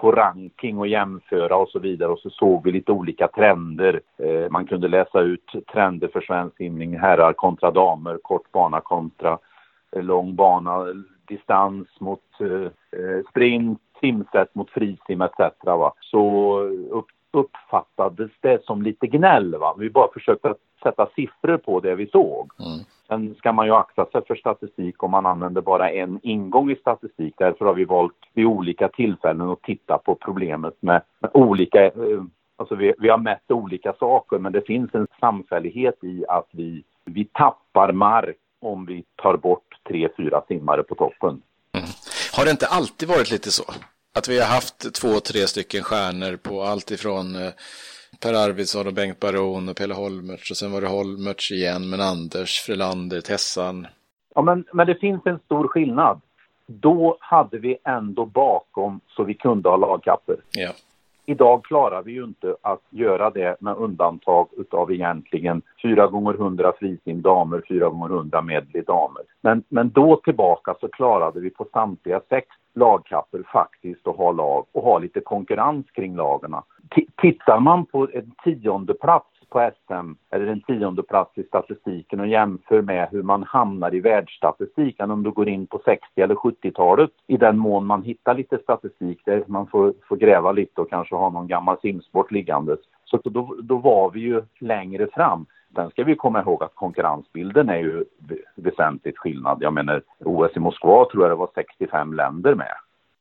på 0.00 0.12
ranking 0.12 0.78
och 0.78 0.86
jämföra 0.86 1.56
och 1.56 1.68
så 1.68 1.78
vidare 1.78 2.08
och 2.08 2.18
så 2.18 2.30
såg 2.30 2.64
vi 2.64 2.72
lite 2.72 2.92
olika 2.92 3.28
trender. 3.28 4.00
Eh, 4.18 4.50
man 4.50 4.66
kunde 4.66 4.88
läsa 4.88 5.20
ut 5.20 5.52
trender 5.72 6.08
för 6.08 6.20
svensk 6.20 6.56
simning, 6.56 6.98
herrar 6.98 7.32
kontra 7.32 7.70
damer, 7.70 8.18
kort 8.22 8.52
bana 8.52 8.80
kontra 8.80 9.38
eh, 9.96 10.02
lång 10.02 10.34
bana, 10.34 10.86
distans 11.28 11.88
mot 12.00 12.40
eh, 12.40 13.00
eh 13.00 13.22
sprint, 13.30 13.80
simsätt 14.00 14.54
mot 14.54 14.70
frisim 14.70 15.20
etc. 15.20 15.38
Va? 15.64 15.92
Så 16.00 16.58
upp, 16.90 17.06
uppfattades 17.32 18.30
det 18.40 18.64
som 18.64 18.82
lite 18.82 19.06
gnäll. 19.06 19.54
Va? 19.54 19.74
Vi 19.78 19.90
bara 19.90 20.12
försökte 20.12 20.54
sätta 20.82 21.08
siffror 21.14 21.56
på 21.56 21.80
det 21.80 21.94
vi 21.94 22.06
såg. 22.06 22.50
Mm. 22.58 22.84
Sen 23.08 23.34
ska 23.34 23.52
man 23.52 23.66
ju 23.66 23.72
akta 23.72 24.06
sig 24.06 24.26
för 24.26 24.34
statistik 24.34 25.02
om 25.02 25.10
man 25.10 25.26
använder 25.26 25.60
bara 25.60 25.90
en 25.90 26.20
ingång 26.22 26.70
i 26.70 26.76
statistik. 26.76 27.34
Därför 27.38 27.64
har 27.64 27.74
vi 27.74 27.84
valt 27.84 28.16
vid 28.34 28.46
olika 28.46 28.88
tillfällen 28.88 29.50
att 29.50 29.62
titta 29.62 29.98
på 29.98 30.14
problemet 30.14 30.74
med, 30.80 31.02
med 31.20 31.30
olika 31.34 31.84
eh, 31.84 31.92
Alltså 32.56 32.74
vi, 32.74 32.94
vi, 32.98 33.08
har 33.08 33.18
mätt 33.18 33.50
olika 33.50 33.92
saker 33.92 34.38
men 34.38 34.52
det 34.52 34.66
finns 34.66 34.94
en 34.94 35.06
samfällighet 35.20 36.04
i 36.04 36.24
att 36.28 36.48
vi, 36.52 36.84
vi 37.04 37.24
tappar 37.24 37.92
mark 37.92 38.36
om 38.60 38.86
vi 38.86 39.04
tar 39.22 39.36
bort 39.36 39.74
tre, 39.88 40.08
fyra 40.16 40.42
simmare 40.48 40.82
på 40.82 40.94
toppen. 40.94 41.42
Mm. 41.72 41.86
Har 42.36 42.44
det 42.44 42.50
inte 42.50 42.66
alltid 42.66 43.08
varit 43.08 43.30
lite 43.30 43.50
så? 43.50 43.62
Att 44.18 44.28
vi 44.28 44.40
har 44.40 44.46
haft 44.46 44.94
två, 44.94 45.08
tre 45.20 45.46
stycken 45.46 45.82
stjärnor 45.82 46.36
på 46.36 46.62
allt 46.62 46.90
ifrån 46.90 47.34
eh, 47.34 47.52
Per 48.22 48.34
Arvidsson 48.34 48.86
och 48.86 48.92
Bengt 48.92 49.20
Baron 49.20 49.68
och 49.68 49.76
Pelle 49.76 49.94
Holmertz 49.94 50.50
och 50.50 50.56
sen 50.56 50.72
var 50.72 50.80
det 50.80 50.88
Holmertz 50.88 51.50
igen, 51.50 51.90
men 51.90 52.00
Anders, 52.00 52.60
Frölander, 52.60 53.20
Tessan. 53.20 53.86
Ja, 54.34 54.42
men, 54.42 54.64
men 54.72 54.86
det 54.86 54.94
finns 54.94 55.22
en 55.24 55.38
stor 55.38 55.68
skillnad. 55.68 56.20
Då 56.66 57.16
hade 57.20 57.58
vi 57.58 57.76
ändå 57.84 58.26
bakom 58.26 59.00
så 59.08 59.24
vi 59.24 59.34
kunde 59.34 59.68
ha 59.68 59.76
lagkapper. 59.76 60.36
Ja. 60.52 60.70
Idag 61.26 61.64
klarar 61.64 62.02
vi 62.02 62.12
ju 62.12 62.24
inte 62.24 62.56
att 62.62 62.82
göra 62.90 63.30
det 63.30 63.56
med 63.60 63.76
undantag 63.76 64.48
utav 64.56 64.92
egentligen 64.92 65.62
4 65.82 66.06
gånger 66.06 66.34
100 66.34 66.72
frisim 66.78 67.22
damer, 67.22 67.62
4 67.68 67.88
gånger 67.88 68.14
100 68.14 68.42
medley 68.42 68.82
damer. 68.82 69.22
Men, 69.40 69.62
men 69.68 69.90
då 69.90 70.20
tillbaka 70.24 70.74
så 70.80 70.88
klarade 70.88 71.40
vi 71.40 71.50
på 71.50 71.66
samtliga 71.72 72.20
sex 72.28 72.46
lagkapper 72.74 73.42
faktiskt 73.52 74.06
att 74.06 74.16
ha 74.16 74.32
lag 74.32 74.66
och 74.72 74.82
ha 74.82 74.98
lite 74.98 75.20
konkurrens 75.20 75.90
kring 75.90 76.16
lagarna. 76.16 76.62
Tittar 77.16 77.60
man 77.60 77.86
på 77.86 78.08
en 78.12 78.32
tionde 78.44 78.94
plats 78.94 79.26
på 79.50 79.70
SM 79.86 80.12
eller 80.30 80.46
en 80.46 80.60
tionde 80.60 81.02
plats 81.02 81.38
i 81.38 81.42
statistiken 81.42 82.20
och 82.20 82.26
jämför 82.26 82.82
med 82.82 83.08
hur 83.10 83.22
man 83.22 83.42
hamnar 83.42 83.94
i 83.94 84.00
världsstatistiken 84.00 85.10
om 85.10 85.22
du 85.22 85.30
går 85.30 85.48
in 85.48 85.66
på 85.66 85.80
60 85.84 86.06
eller 86.16 86.34
70-talet 86.34 87.10
i 87.26 87.36
den 87.36 87.58
mån 87.58 87.86
man 87.86 88.02
hittar 88.02 88.34
lite 88.34 88.58
statistik 88.58 89.20
där 89.24 89.44
man 89.46 89.66
får, 89.66 89.94
får 90.08 90.16
gräva 90.16 90.52
lite 90.52 90.80
och 90.80 90.90
kanske 90.90 91.14
ha 91.14 91.30
någon 91.30 91.48
gammal 91.48 91.76
simsport 91.80 92.30
liggandes. 92.30 92.78
Så 93.10 93.20
då, 93.24 93.56
då 93.62 93.76
var 93.76 94.10
vi 94.10 94.20
ju 94.20 94.42
längre 94.58 95.06
fram. 95.06 95.46
Sen 95.74 95.90
ska 95.90 96.04
vi 96.04 96.16
komma 96.16 96.40
ihåg 96.40 96.62
att 96.62 96.74
konkurrensbilden 96.74 97.68
är 97.68 97.78
ju 97.78 98.04
väsentligt 98.54 99.18
skillnad. 99.18 99.58
Jag 99.60 99.72
menar 99.72 100.02
OS 100.18 100.56
i 100.56 100.60
Moskva 100.60 101.04
tror 101.04 101.22
jag 101.22 101.30
det 101.30 101.34
var 101.34 101.50
65 101.54 102.14
länder 102.14 102.54
med 102.54 102.74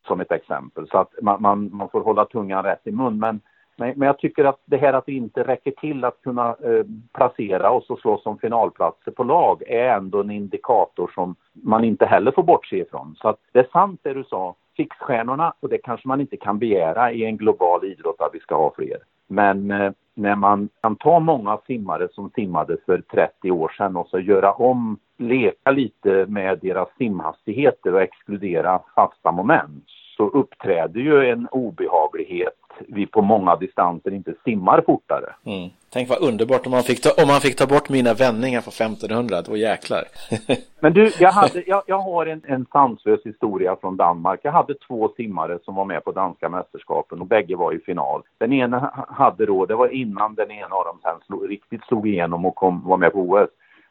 som 0.08 0.20
ett 0.20 0.32
exempel. 0.32 0.88
Så 0.88 0.98
att 0.98 1.14
man, 1.22 1.42
man, 1.42 1.70
man 1.74 1.90
får 1.90 2.02
hålla 2.02 2.26
tungan 2.26 2.64
rätt 2.64 2.88
i 2.88 2.92
mun. 2.92 3.20
Men 3.20 3.42
men, 3.80 3.94
men 3.96 4.06
jag 4.06 4.18
tycker 4.18 4.46
att 4.46 4.60
det 4.66 4.78
här 4.78 4.94
att 4.94 5.06
det 5.06 5.12
inte 5.12 5.44
räcker 5.44 5.72
till 5.72 6.06
att 6.06 6.22
kunna 6.22 6.48
eh, 6.50 6.86
placera 7.14 7.72
oss 7.72 7.90
och 7.90 8.00
slåss 8.00 8.26
om 8.26 8.38
finalplatser 8.38 9.12
på 9.12 9.24
lag 9.24 9.64
är 9.68 9.90
ändå 9.90 10.20
en 10.20 10.32
indikator 10.32 11.12
som 11.16 11.36
man 11.54 11.84
inte 11.84 12.06
heller 12.06 12.32
får 12.32 12.44
bortse 12.44 12.78
ifrån. 12.78 13.16
Så 13.22 13.28
att 13.28 13.40
det 13.52 13.60
är 13.60 13.68
sant 13.72 14.00
det 14.04 14.14
du 14.14 14.24
sa, 14.24 14.56
fixstjärnorna, 14.78 15.54
och 15.60 15.70
det 15.70 15.78
kanske 15.78 16.08
man 16.08 16.22
inte 16.22 16.38
kan 16.38 16.60
begära 16.60 17.12
i 17.12 17.26
en 17.26 17.38
global 17.38 17.86
idrott 17.86 18.22
att 18.22 18.34
vi 18.34 18.40
ska 18.40 18.56
ha 18.56 18.74
fler. 18.76 18.98
Men 19.30 19.72
eh, 19.72 19.92
när 20.16 20.36
man 20.36 20.70
kan 20.82 20.96
ta 20.96 21.20
många 21.20 21.58
simmare 21.68 22.08
som 22.12 22.30
simmade 22.30 22.78
för 22.86 23.02
30 23.02 23.52
år 23.52 23.74
sedan 23.78 23.96
och 23.96 24.08
så 24.08 24.20
göra 24.20 24.52
om, 24.52 24.98
leka 25.18 25.72
lite 25.72 26.26
med 26.26 26.60
deras 26.62 26.90
simhastigheter 26.98 27.94
och 27.94 28.02
exkludera 28.02 28.82
fasta 28.96 29.32
moment 29.32 29.86
så 30.20 30.30
uppträder 30.30 31.00
ju 31.00 31.30
en 31.30 31.48
obehaglighet 31.52 32.60
vi 32.88 33.06
på 33.06 33.22
många 33.22 33.56
distanser 33.56 34.14
inte 34.14 34.34
simmar 34.44 34.82
fortare. 34.86 35.34
Mm. 35.46 35.70
Tänk 35.94 36.10
vad 36.10 36.22
underbart 36.22 36.66
om 36.66 36.72
man 36.72 36.84
fick 36.84 37.02
ta, 37.02 37.24
om 37.24 37.28
man 37.28 37.42
fick 37.42 37.56
ta 37.56 37.68
bort 37.68 37.90
mina 37.90 38.14
vändningar 38.14 38.62
på 38.62 38.70
1500, 38.70 39.42
då 39.42 39.58
jäklar. 39.58 40.04
Men 40.80 40.94
du, 40.94 41.12
jag, 41.20 41.32
hade, 41.32 41.64
jag, 41.68 41.84
jag 41.88 42.00
har 42.00 42.26
en, 42.26 42.42
en 42.48 42.66
sanslös 42.72 43.20
historia 43.26 43.76
från 43.82 43.98
Danmark. 43.98 44.40
Jag 44.44 44.52
hade 44.52 44.74
två 44.88 45.10
simmare 45.18 45.60
som 45.64 45.76
var 45.76 45.86
med 45.86 46.04
på 46.04 46.12
danska 46.12 46.50
mästerskapen 46.50 47.22
och 47.22 47.28
bägge 47.28 47.56
var 47.56 47.74
i 47.74 47.80
final. 47.80 48.22
Den 48.38 48.54
ena 48.54 49.06
hade 49.08 49.46
då, 49.46 49.66
det 49.66 49.76
var 49.76 49.88
innan 49.88 50.36
den 50.36 50.52
ena 50.52 50.76
av 50.76 50.86
dem 50.86 51.00
sen 51.04 51.20
slog, 51.26 51.52
riktigt 51.52 51.84
slog 51.84 52.08
igenom 52.08 52.46
och 52.46 52.56
kom, 52.56 52.88
var 52.88 52.98
med 52.98 53.14
på 53.14 53.20
OS. 53.20 53.50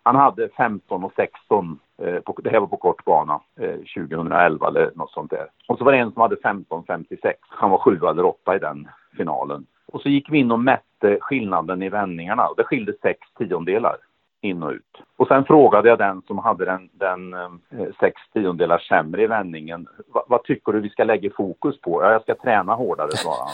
Han 0.09 0.17
hade 0.17 0.49
15 0.49 1.05
och 1.05 1.13
16, 1.17 1.79
eh, 2.03 2.21
på, 2.21 2.41
det 2.43 2.51
här 2.51 2.61
var 2.61 2.67
på 2.67 2.77
kort 2.77 3.05
bana, 3.05 3.41
eh, 3.61 3.77
2011 3.95 4.69
eller 4.69 4.91
något 4.95 5.13
sånt 5.13 5.31
där. 5.31 5.47
Och 5.69 5.79
så 5.79 5.85
var 5.85 5.93
det 5.93 5.99
en 5.99 6.13
som 6.13 6.23
hade 6.23 6.37
15.56. 6.37 7.35
Han 7.49 7.71
var 7.71 7.79
sju 7.79 8.01
eller 8.11 8.25
åtta 8.25 8.57
i 8.57 8.59
den 8.59 8.89
finalen. 9.17 9.67
Och 9.93 10.01
så 10.01 10.09
gick 10.09 10.31
vi 10.31 10.39
in 10.39 10.53
och 10.53 10.61
mätte 10.61 11.19
skillnaden 11.21 11.83
i 11.83 11.89
vändningarna 11.89 12.47
och 12.47 12.57
det 12.57 12.65
skilde 12.65 12.93
sex 13.03 13.21
tiondelar 13.39 13.97
in 14.41 14.63
och 14.63 14.71
ut. 14.71 15.03
Och 15.17 15.29
sen 15.29 15.45
frågade 15.45 15.89
jag 15.89 15.99
den 15.99 16.23
som 16.23 16.39
hade 16.39 16.65
den, 16.65 16.89
den 16.93 17.35
eh, 17.35 17.49
sex 18.01 18.21
tiondelar 18.33 18.79
sämre 18.79 19.23
i 19.23 19.27
vändningen. 19.27 19.87
vad 20.29 20.45
tycker 20.45 20.73
du 20.73 20.81
vi 20.81 20.89
ska 20.89 21.05
lägga 21.05 21.31
fokus 21.37 21.81
på? 21.81 22.03
Ja, 22.03 22.13
jag 22.13 22.23
ska 22.23 22.35
träna 22.35 22.75
hårdare, 22.75 23.11
svarade 23.11 23.51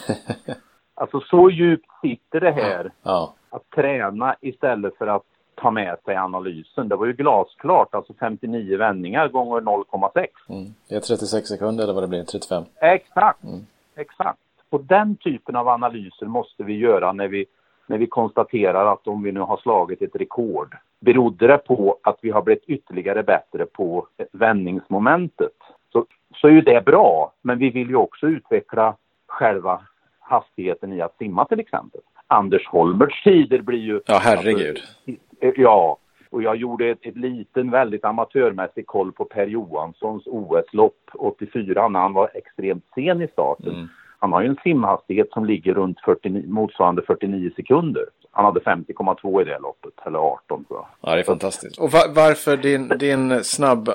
han. 0.47 0.57
alltså 0.95 1.21
så 1.21 1.51
djupt 1.51 1.87
sitter 2.03 2.41
det 2.41 2.53
här. 2.53 2.91
Ja. 3.03 3.35
Att 3.51 3.71
träna 3.71 4.37
istället 4.41 4.97
för 4.99 5.07
att 5.07 5.25
ta 5.57 5.71
med 5.71 5.97
sig 6.05 6.17
analysen. 6.17 6.89
Det 6.89 6.97
var 6.97 7.07
ju 7.07 7.13
glasklart, 7.13 7.95
alltså 7.95 8.13
59 8.21 8.79
vändningar 8.79 9.29
gånger 9.29 9.61
0,6. 9.61 10.27
Mm. 10.49 10.75
Det 10.89 10.95
är 10.95 11.01
36 11.01 11.49
sekunder 11.49 11.85
eller 11.85 11.95
vad 11.95 12.03
det 12.03 12.09
blir, 12.09 12.25
35. 12.25 12.65
Exakt, 12.81 13.45
mm. 13.45 13.67
exakt. 13.97 14.39
Och 14.71 14.85
den 14.85 15.17
typen 15.17 15.57
av 15.57 15.69
analyser 15.69 16.27
måste 16.27 16.63
vi 16.63 16.77
göra 16.79 17.13
när 17.13 17.29
vi, 17.29 17.47
när 17.87 17.99
vi 17.99 18.07
konstaterar 18.07 18.93
att 18.93 19.09
om 19.09 19.23
vi 19.23 19.33
nu 19.33 19.41
har 19.41 19.57
slagit 19.57 20.03
ett 20.03 20.17
rekord, 20.17 20.77
berodde 21.01 21.47
det 21.47 21.59
på 21.59 21.99
att 22.03 22.19
vi 22.21 22.31
har 22.31 22.43
blivit 22.43 22.65
ytterligare 22.67 23.23
bättre 23.23 23.67
på 23.67 24.07
vändningsmomentet, 24.33 25.57
så, 25.93 26.07
så 26.35 26.49
är 26.49 26.53
ju 26.53 26.61
det 26.61 26.85
bra. 26.85 27.33
Men 27.43 27.59
vi 27.59 27.71
vill 27.71 27.89
ju 27.89 27.97
också 27.97 28.27
utveckla 28.27 28.97
själva 29.27 29.81
hastigheten 30.19 30.93
i 30.93 31.01
att 31.01 31.17
simma 31.19 31.45
till 31.45 31.61
exempel. 31.61 32.01
Anders 32.27 32.67
Holmerts 32.67 33.25
tider 33.25 33.59
blir 33.59 33.79
ju... 33.79 34.01
Ja, 34.07 34.21
herregud. 34.23 34.79
Alltså, 34.79 35.24
Ja, 35.57 35.99
och 36.31 36.43
jag 36.43 36.57
gjorde 36.57 36.91
ett, 36.91 36.99
ett 37.03 37.17
liten, 37.17 37.71
väldigt 37.71 38.05
amatörmässig 38.05 38.87
koll 38.87 39.13
på 39.13 39.25
Per 39.25 39.47
Johanssons 39.47 40.23
OS-lopp 40.27 41.11
84 41.15 41.89
när 41.89 42.01
han 42.01 42.13
var 42.13 42.31
extremt 42.35 42.85
sen 42.95 43.23
i 43.23 43.29
starten. 43.29 43.75
Mm. 43.75 43.89
Han 44.19 44.33
har 44.33 44.43
ju 44.43 44.49
en 44.49 44.59
simhastighet 44.63 45.31
som 45.33 45.45
ligger 45.45 45.75
runt 45.75 46.01
49, 46.05 46.45
motsvarande 46.47 47.03
49 47.03 47.51
sekunder. 47.57 48.05
Han 48.31 48.45
hade 48.45 48.61
50,2 48.61 49.43
i 49.43 49.45
det 49.45 49.59
loppet, 49.59 49.93
eller 50.07 50.19
18 50.19 50.65
tror 50.65 50.79
jag. 50.79 50.87
Ja, 51.01 51.15
det 51.15 51.21
är 51.21 51.25
fantastiskt. 51.25 51.79
Och 51.79 51.91
var, 51.91 52.15
varför 52.15 52.57
din, 52.57 52.89
din 52.89 53.45
snabb 53.45 53.89
eh, 53.89 53.95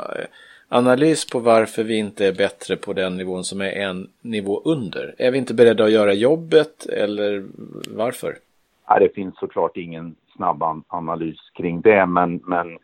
analys 0.67 1.29
på 1.29 1.39
varför 1.39 1.83
vi 1.83 1.97
inte 1.97 2.27
är 2.27 2.33
bättre 2.33 2.75
på 2.75 2.93
den 2.93 3.17
nivån 3.17 3.43
som 3.43 3.61
är 3.61 3.71
en 3.71 4.07
nivå 4.21 4.61
under? 4.65 5.15
Är 5.17 5.31
vi 5.31 5.37
inte 5.37 5.53
beredda 5.53 5.83
att 5.83 5.91
göra 5.91 6.13
jobbet 6.13 6.85
eller 6.85 7.45
varför? 7.87 8.35
Ja, 8.87 8.99
det 8.99 9.15
finns 9.15 9.35
såklart 9.39 9.77
ingen 9.77 10.15
snabb 10.39 10.63
an 10.63 10.83
analys 10.87 11.49
kring 11.53 11.81
det. 11.81 12.05
Men, 12.05 12.41
men 12.45 12.77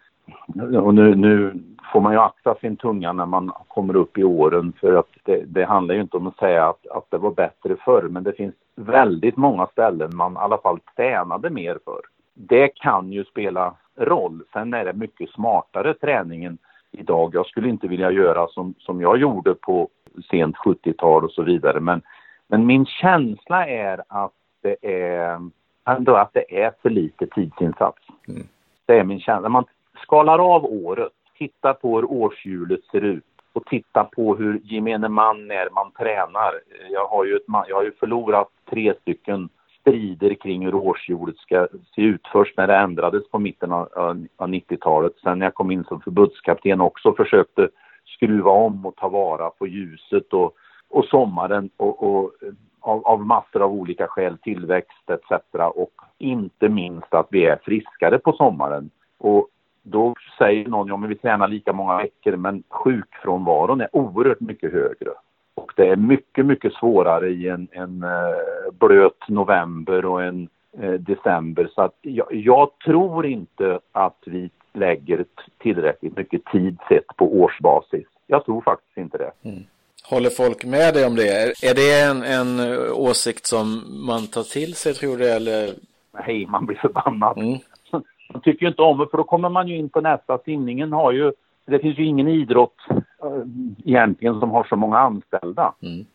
och 0.82 0.96
nu, 0.96 1.16
nu 1.16 1.54
får 1.94 2.02
man 2.02 2.14
ju 2.14 2.20
akta 2.20 2.56
sin 2.56 2.78
tunga 2.78 3.14
när 3.14 3.26
man 3.26 3.52
kommer 3.68 3.96
upp 3.96 4.18
i 4.18 4.24
åren 4.24 4.74
för 4.80 4.94
att 4.94 5.10
det, 5.24 5.44
det 5.48 5.66
handlar 5.66 5.96
ju 5.96 6.02
inte 6.02 6.18
om 6.18 6.28
att 6.28 6.38
säga 6.38 6.68
att, 6.68 6.88
att 6.88 7.12
det 7.12 7.18
var 7.18 7.32
bättre 7.32 7.76
förr 7.86 8.08
men 8.10 8.24
det 8.24 8.34
finns 8.34 8.56
väldigt 8.76 9.38
många 9.38 9.68
ställen 9.68 10.16
man 10.16 10.34
i 10.34 10.38
alla 10.38 10.58
fall 10.58 10.80
tränade 10.96 11.50
mer 11.50 11.80
för. 11.86 12.02
Det 12.34 12.68
kan 12.68 13.12
ju 13.12 13.24
spela 13.24 13.74
roll. 13.98 14.44
Sen 14.54 14.74
är 14.74 14.86
det 14.86 14.94
mycket 14.94 15.30
smartare 15.30 15.94
träningen 15.94 16.58
idag. 16.92 17.36
Jag 17.36 17.46
skulle 17.46 17.70
inte 17.70 17.88
vilja 17.88 18.12
göra 18.12 18.48
som, 18.48 18.74
som 18.80 19.02
jag 19.02 19.18
gjorde 19.18 19.54
på 19.54 19.90
sent 20.32 20.56
70-tal 20.56 21.24
och 21.24 21.32
så 21.32 21.44
vidare 21.44 21.80
men, 21.80 22.02
men 22.48 22.66
min 22.66 22.86
känsla 22.86 23.68
är 23.68 24.04
att 24.08 24.34
det 24.62 24.78
är 24.82 25.40
ändå 25.86 26.16
att 26.16 26.34
det 26.34 26.64
är 26.64 26.72
för 26.82 26.90
lite 26.90 27.28
tidsinsats. 27.28 27.98
Mm. 28.28 28.48
Det 28.86 29.00
är 29.00 29.04
min 29.04 29.20
känsla. 29.20 29.50
Man 29.50 29.66
skalar 30.04 30.56
av 30.56 30.66
året, 30.66 31.12
tittar 31.38 31.74
på 31.74 31.96
hur 31.96 32.12
årshjulet 32.12 32.84
ser 32.92 33.02
ut 33.02 33.24
och 33.54 33.66
tittar 33.66 34.04
på 34.04 34.36
hur 34.36 34.60
gemene 34.64 35.10
man 35.10 35.52
är 35.52 35.70
man 35.70 35.92
tränar. 35.92 36.54
Jag 36.92 37.08
har 37.08 37.26
ju, 37.26 37.36
ett, 37.36 37.44
jag 37.68 37.76
har 37.76 37.84
ju 37.84 37.92
förlorat 37.92 38.48
tre 38.70 38.94
stycken 39.02 39.50
strider 39.80 40.34
kring 40.34 40.66
hur 40.66 40.76
årshjulet 40.76 41.38
ska 41.38 41.68
se 41.96 42.02
ut. 42.02 42.28
Först 42.32 42.58
när 42.58 42.68
det 42.68 42.76
ändrades 42.76 43.30
på 43.30 43.40
mitten 43.40 43.72
av, 43.72 43.90
av 44.38 44.48
90-talet. 44.50 45.14
Sen 45.24 45.40
när 45.40 45.46
jag 45.46 45.54
kom 45.54 45.72
in 45.72 45.84
som 45.84 46.02
förbundskapten 46.02 46.82
också 46.82 47.14
försökte 47.14 47.70
skruva 48.06 48.52
om 48.52 48.86
och 48.86 48.96
ta 48.96 49.10
vara 49.10 49.50
på 49.50 49.68
ljuset 49.68 50.34
och, 50.34 50.56
och 50.90 51.06
sommaren 51.06 51.70
och, 51.78 52.04
och 52.04 52.32
av, 52.80 53.08
av 53.08 53.26
massor 53.26 53.62
av 53.62 53.72
olika 53.72 54.08
skäl, 54.08 54.38
tillväxt 54.38 55.10
etc. 55.10 55.32
Och 55.76 55.92
inte 56.18 56.70
minst 56.70 57.14
att 57.14 57.28
vi 57.30 57.46
är 57.46 57.60
friskare 57.64 58.20
på 58.20 58.32
sommaren. 58.32 58.90
Och 59.18 59.48
då 59.84 60.14
säger 60.38 60.68
någon, 60.68 60.88
ja 60.88 60.98
men 60.98 61.10
vi 61.10 61.16
tränar 61.16 61.48
lika 61.48 61.74
många 61.74 61.98
veckor 61.98 62.36
men 62.36 62.64
sjukfrånvaron 62.70 63.82
är 63.82 63.96
oerhört 63.96 64.40
mycket 64.40 64.74
högre. 64.74 65.10
Och 65.56 65.74
det 65.76 65.88
är 65.88 65.96
mycket, 65.96 66.46
mycket 66.46 66.74
svårare 66.74 67.30
i 67.30 67.50
en, 67.50 67.68
en 67.72 68.04
eh, 68.04 68.74
blöt 68.80 69.30
november 69.30 70.06
och 70.06 70.24
en 70.24 70.50
eh, 70.80 70.94
december. 70.94 71.70
Så 71.76 71.82
att 71.82 71.96
jag, 72.02 72.28
jag, 72.34 72.70
tror 72.86 73.26
inte 73.26 73.80
att 73.92 74.24
vi 74.26 74.50
lägger 74.74 75.26
tillräckligt 75.58 76.18
mycket 76.18 76.46
tid 76.46 76.78
sett 76.90 77.16
på 77.18 77.42
årsbasis. 77.42 78.08
Jag 78.28 78.46
tror 78.46 78.62
faktiskt 78.62 78.98
inte 78.98 79.18
det. 79.18 79.32
Mm. 79.50 79.64
Håller 80.10 80.30
folk 80.30 80.66
med 80.66 80.94
dig 80.94 81.06
om 81.06 81.16
det? 81.16 81.64
Är 81.64 81.76
det 81.76 82.02
en, 82.02 82.24
en 82.24 82.60
åsikt 82.92 83.46
som 83.46 83.84
man 84.08 84.28
tar 84.28 84.44
till 84.44 84.76
sig 84.76 84.94
tror 84.94 85.18
du 85.18 85.30
eller? 85.30 85.74
Nej, 86.12 86.46
man 86.46 86.66
blir 86.66 86.78
förbannad. 86.78 87.38
Mm. 87.38 87.60
Man 88.34 88.42
tycker 88.42 88.62
ju 88.62 88.68
inte 88.68 88.82
om 88.82 88.98
det 88.98 89.08
för 89.12 89.18
då 89.18 89.24
kommer 89.24 89.50
man 89.50 89.68
ju 89.68 89.78
in 89.78 89.90
på 89.90 90.02
nästa. 90.02 90.38
Simningen 90.38 90.94
har 90.94 91.12
ju, 91.12 91.32
det 91.66 91.80
finns 91.80 91.98
ju 91.98 92.06
ingen 92.06 92.28
idrott 92.28 92.76
äh, 92.90 93.42
egentligen 93.84 94.40
som 94.40 94.52
har 94.52 94.64
så 94.64 94.76
många 94.76 94.98
anställda. 94.98 95.74
Mm. 95.82 96.06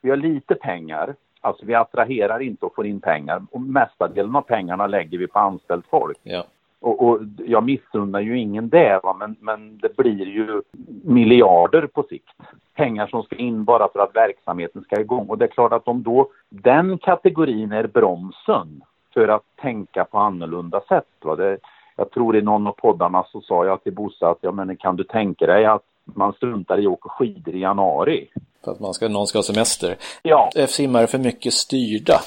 Vi 0.00 0.10
har 0.10 0.16
lite 0.16 0.54
pengar, 0.54 1.14
alltså 1.40 1.66
vi 1.66 1.74
attraherar 1.74 2.42
inte 2.42 2.66
och 2.66 2.74
får 2.74 2.86
in 2.86 3.00
pengar 3.00 3.42
och 3.50 3.60
mesta 3.60 4.08
delen 4.08 4.36
av 4.36 4.42
pengarna 4.42 4.86
lägger 4.86 5.18
vi 5.18 5.26
på 5.26 5.38
anställt 5.38 5.86
folk. 5.90 6.18
Ja. 6.22 6.44
Och, 6.80 7.02
och 7.08 7.20
jag 7.46 7.64
missunnar 7.64 8.20
ju 8.20 8.38
ingen 8.38 8.68
det, 8.68 9.00
va? 9.02 9.16
Men, 9.18 9.36
men 9.40 9.78
det 9.78 9.96
blir 9.96 10.26
ju 10.26 10.62
miljarder 11.04 11.86
på 11.86 12.02
sikt. 12.02 12.36
Pengar 12.74 13.06
som 13.06 13.22
ska 13.22 13.36
in 13.36 13.64
bara 13.64 13.88
för 13.88 14.00
att 14.00 14.16
verksamheten 14.16 14.82
ska 14.82 15.00
igång. 15.00 15.26
Och 15.28 15.38
det 15.38 15.44
är 15.44 15.48
klart 15.48 15.72
att 15.72 15.88
om 15.88 16.02
då 16.02 16.28
den 16.48 16.98
kategorin 16.98 17.72
är 17.72 17.86
bromsen 17.86 18.82
för 19.14 19.28
att 19.28 19.42
tänka 19.62 20.04
på 20.04 20.18
annorlunda 20.18 20.80
sätt. 20.88 21.08
Va? 21.22 21.36
Det, 21.36 21.58
jag 21.96 22.10
tror 22.10 22.36
i 22.36 22.42
någon 22.42 22.66
av 22.66 22.72
poddarna 22.72 23.24
så 23.32 23.40
sa 23.40 23.66
jag 23.66 23.82
till 23.82 23.94
Bosse 23.94 24.26
att 24.26 24.38
ja, 24.40 24.52
men 24.52 24.76
kan 24.76 24.96
du 24.96 25.04
tänka 25.04 25.46
dig 25.46 25.64
att 25.64 25.82
man 26.04 26.32
struntar 26.32 26.78
i 26.78 26.86
att 26.86 26.92
åka 26.92 27.08
skidor 27.08 27.54
i 27.54 27.60
januari? 27.60 28.28
För 28.64 28.72
att 28.72 28.80
man 28.80 28.94
ska, 28.94 29.08
någon 29.08 29.26
ska 29.26 29.38
ha 29.38 29.42
semester? 29.42 29.96
Ja. 30.22 30.50
Är 30.54 30.66
simmare 30.66 31.06
för 31.06 31.18
mycket 31.18 31.52
styrda? 31.52 32.20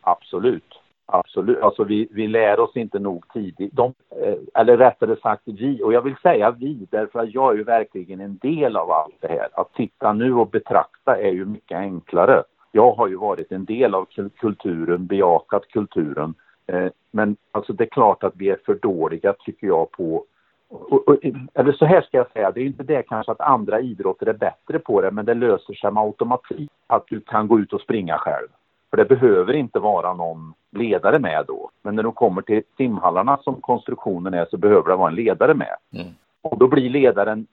Absolut. 0.00 0.75
Absolut, 1.08 1.60
alltså 1.60 1.84
vi, 1.84 2.08
vi 2.10 2.26
lär 2.26 2.60
oss 2.60 2.76
inte 2.76 2.98
nog 2.98 3.28
tidigt. 3.32 3.72
De, 3.72 3.94
eh, 4.22 4.34
eller 4.54 4.76
rättare 4.76 5.16
sagt 5.16 5.42
vi, 5.44 5.82
och 5.82 5.92
jag 5.92 6.02
vill 6.02 6.16
säga 6.22 6.50
vi 6.50 6.86
därför 6.90 7.18
att 7.18 7.34
jag 7.34 7.52
är 7.52 7.56
ju 7.56 7.64
verkligen 7.64 8.20
en 8.20 8.38
del 8.38 8.76
av 8.76 8.90
allt 8.90 9.14
det 9.20 9.28
här. 9.28 9.48
Att 9.52 9.74
titta 9.74 10.12
nu 10.12 10.34
och 10.34 10.50
betrakta 10.50 11.16
är 11.16 11.32
ju 11.32 11.44
mycket 11.44 11.78
enklare. 11.78 12.42
Jag 12.72 12.92
har 12.92 13.08
ju 13.08 13.16
varit 13.16 13.52
en 13.52 13.64
del 13.64 13.94
av 13.94 14.06
kulturen, 14.36 15.06
bejakat 15.06 15.68
kulturen. 15.68 16.34
Eh, 16.66 16.88
men 17.10 17.36
alltså 17.52 17.72
det 17.72 17.84
är 17.84 17.88
klart 17.88 18.24
att 18.24 18.36
vi 18.36 18.48
är 18.48 18.58
för 18.66 18.74
dåliga 18.74 19.32
tycker 19.32 19.66
jag 19.66 19.90
på 19.90 20.24
och, 20.68 21.08
och, 21.08 21.16
eller 21.54 21.72
så 21.72 21.86
här 21.86 22.00
ska 22.00 22.16
jag 22.16 22.30
säga, 22.30 22.50
det 22.50 22.60
är 22.60 22.64
inte 22.64 22.82
det 22.82 23.02
kanske 23.02 23.32
att 23.32 23.40
andra 23.40 23.80
idrotter 23.80 24.26
är 24.26 24.32
bättre 24.32 24.78
på 24.78 25.00
det, 25.00 25.10
men 25.10 25.24
det 25.24 25.34
löser 25.34 25.74
sig 25.74 25.92
med 25.92 26.02
automatik 26.02 26.70
att 26.86 27.06
du 27.06 27.20
kan 27.20 27.48
gå 27.48 27.60
ut 27.60 27.72
och 27.72 27.80
springa 27.80 28.18
själv. 28.18 28.48
För 28.96 29.04
det 29.04 29.20
behöver 29.20 29.52
inte 29.52 29.78
vara 29.78 30.14
någon 30.14 30.54
ledare 30.72 31.18
med 31.18 31.44
då. 31.48 31.70
Men 31.82 31.96
när 31.96 32.02
de 32.02 32.12
kommer 32.12 32.42
till 32.42 32.62
simhallarna 32.76 33.38
som 33.42 33.60
konstruktionen 33.60 34.34
är 34.34 34.46
så 34.50 34.56
behöver 34.56 34.90
det 34.90 34.96
vara 34.96 35.08
en 35.08 35.14
ledare 35.14 35.54
med. 35.54 35.76
Mm. 35.92 36.06
Och 36.42 36.58
då 36.58 36.68
blir 36.68 36.90
ledaren 36.90 37.46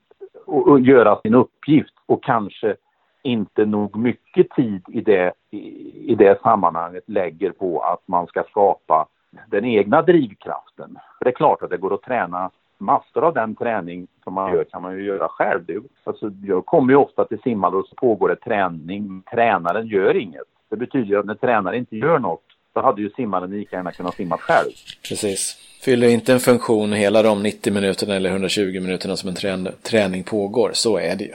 att 0.47 0.85
göra 0.85 1.19
sin 1.21 1.33
uppgift 1.33 1.93
och 2.05 2.23
kanske 2.23 2.75
inte 3.23 3.65
nog 3.65 3.95
mycket 3.95 4.49
tid 4.49 4.81
i 4.87 5.01
det, 5.01 5.33
i, 5.51 6.15
det 6.15 6.41
sammanhanget 6.41 7.03
lägger 7.07 7.51
på 7.51 7.79
att 7.79 8.07
man 8.07 8.27
ska 8.27 8.43
skapa 8.43 9.07
den 9.47 9.65
egna 9.65 10.01
drivkraften. 10.01 10.97
För 11.17 11.25
det 11.25 11.29
är 11.29 11.35
klart 11.35 11.61
att 11.61 11.69
det 11.69 11.77
går 11.77 11.93
att 11.93 12.01
träna 12.01 12.51
massor 12.77 13.23
av 13.23 13.33
den 13.33 13.55
träning 13.55 14.07
som 14.23 14.33
man 14.33 14.53
gör 14.53 14.63
kan 14.63 14.81
man 14.81 14.95
ju 14.95 15.03
göra 15.03 15.27
själv. 15.27 15.83
Alltså, 16.03 16.31
jag 16.43 16.65
kommer 16.65 16.93
ju 16.93 16.97
ofta 16.97 17.25
till 17.25 17.41
simhallar 17.41 17.77
och 17.77 17.87
så 17.87 17.95
pågår 17.95 18.29
det 18.29 18.35
träning. 18.35 19.23
Tränaren 19.31 19.87
gör 19.87 20.17
inget. 20.17 20.52
Det 20.73 20.77
betyder 20.77 21.17
att 21.17 21.25
när 21.25 21.35
tränaren 21.35 21.77
inte 21.77 21.97
gör 21.97 22.19
något 22.19 22.43
så 22.73 22.81
hade 22.81 23.01
ju 23.01 23.09
simmaren 23.09 23.51
lika 23.51 23.75
gärna 23.75 23.91
kunnat 23.91 24.13
simma 24.13 24.37
själv. 24.37 24.71
Precis. 25.09 25.57
Fyller 25.85 26.07
inte 26.07 26.33
en 26.33 26.39
funktion 26.39 26.93
hela 26.93 27.23
de 27.23 27.43
90 27.43 27.73
minuterna 27.73 28.15
eller 28.15 28.29
120 28.29 28.79
minuterna 28.81 29.15
som 29.15 29.29
en 29.29 29.67
träning 29.83 30.23
pågår. 30.23 30.71
Så 30.73 30.97
är 30.97 31.15
det 31.15 31.23
ju. 31.23 31.33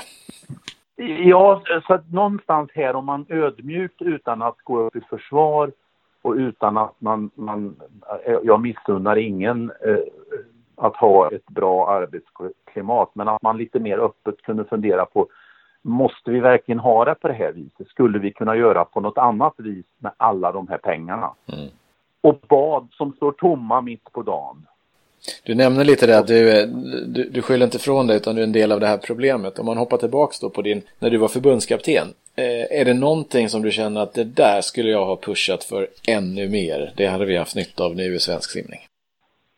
Ja, 1.28 1.62
så 1.86 1.94
att 1.94 2.12
någonstans 2.12 2.70
här 2.74 2.96
om 2.96 3.06
man 3.06 3.26
ödmjukt 3.28 4.02
utan 4.02 4.42
att 4.42 4.56
gå 4.64 4.80
upp 4.80 4.96
i 4.96 5.00
försvar 5.00 5.72
och 6.22 6.34
utan 6.34 6.76
att 6.76 6.94
man, 6.98 7.30
man 7.34 7.76
jag 8.42 8.60
missunnar 8.60 9.16
ingen 9.16 9.70
eh, 9.86 9.96
att 10.76 10.96
ha 10.96 11.30
ett 11.30 11.46
bra 11.46 11.90
arbetsklimat, 11.90 13.10
men 13.14 13.28
att 13.28 13.42
man 13.42 13.58
lite 13.58 13.78
mer 13.78 13.98
öppet 13.98 14.42
kunde 14.42 14.64
fundera 14.64 15.06
på 15.06 15.28
måste 15.82 16.30
vi 16.30 16.40
verkligen 16.40 16.78
ha 16.78 17.04
det 17.04 17.14
på 17.14 17.28
det 17.28 17.34
här 17.34 17.52
viset? 17.52 17.88
Skulle 17.88 18.18
vi 18.18 18.32
kunna 18.32 18.56
göra 18.56 18.84
på 18.84 19.00
något 19.00 19.18
annat 19.18 19.54
vis 19.56 19.86
med 19.98 20.12
alla 20.16 20.52
de 20.52 20.68
här 20.68 20.78
pengarna? 20.78 21.30
Mm. 21.52 21.68
Och 22.20 22.40
bad 22.48 22.88
som 22.92 23.12
står 23.12 23.32
tomma 23.32 23.80
mitt 23.80 24.12
på 24.12 24.22
dagen. 24.22 24.66
Du 25.44 25.54
nämner 25.54 25.84
lite 25.84 26.06
det 26.06 26.18
att 26.18 26.26
du, 26.26 26.66
du, 27.06 27.28
du 27.30 27.42
skyller 27.42 27.64
inte 27.66 27.78
från 27.78 28.06
dig 28.06 28.16
utan 28.16 28.34
du 28.34 28.40
är 28.40 28.46
en 28.46 28.52
del 28.52 28.72
av 28.72 28.80
det 28.80 28.86
här 28.86 28.98
problemet. 28.98 29.58
Om 29.58 29.66
man 29.66 29.76
hoppar 29.76 29.96
tillbaks 29.96 30.40
då 30.40 30.50
på 30.50 30.62
din, 30.62 30.82
när 30.98 31.10
du 31.10 31.16
var 31.16 31.28
förbundskapten. 31.28 32.08
Eh, 32.36 32.80
är 32.80 32.84
det 32.84 32.94
någonting 32.94 33.48
som 33.48 33.62
du 33.62 33.70
känner 33.70 34.00
att 34.00 34.14
det 34.14 34.24
där 34.24 34.60
skulle 34.60 34.90
jag 34.90 35.06
ha 35.06 35.16
pushat 35.16 35.64
för 35.64 35.88
ännu 36.08 36.48
mer? 36.48 36.92
Det 36.96 37.06
hade 37.06 37.24
vi 37.24 37.36
haft 37.36 37.56
nytta 37.56 37.84
av 37.84 37.96
nu 37.96 38.14
i 38.14 38.18
svensk 38.18 38.50
simning. 38.50 38.80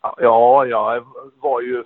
Ja, 0.03 0.67
jag 0.67 1.05
var 1.41 1.61
ju, 1.61 1.85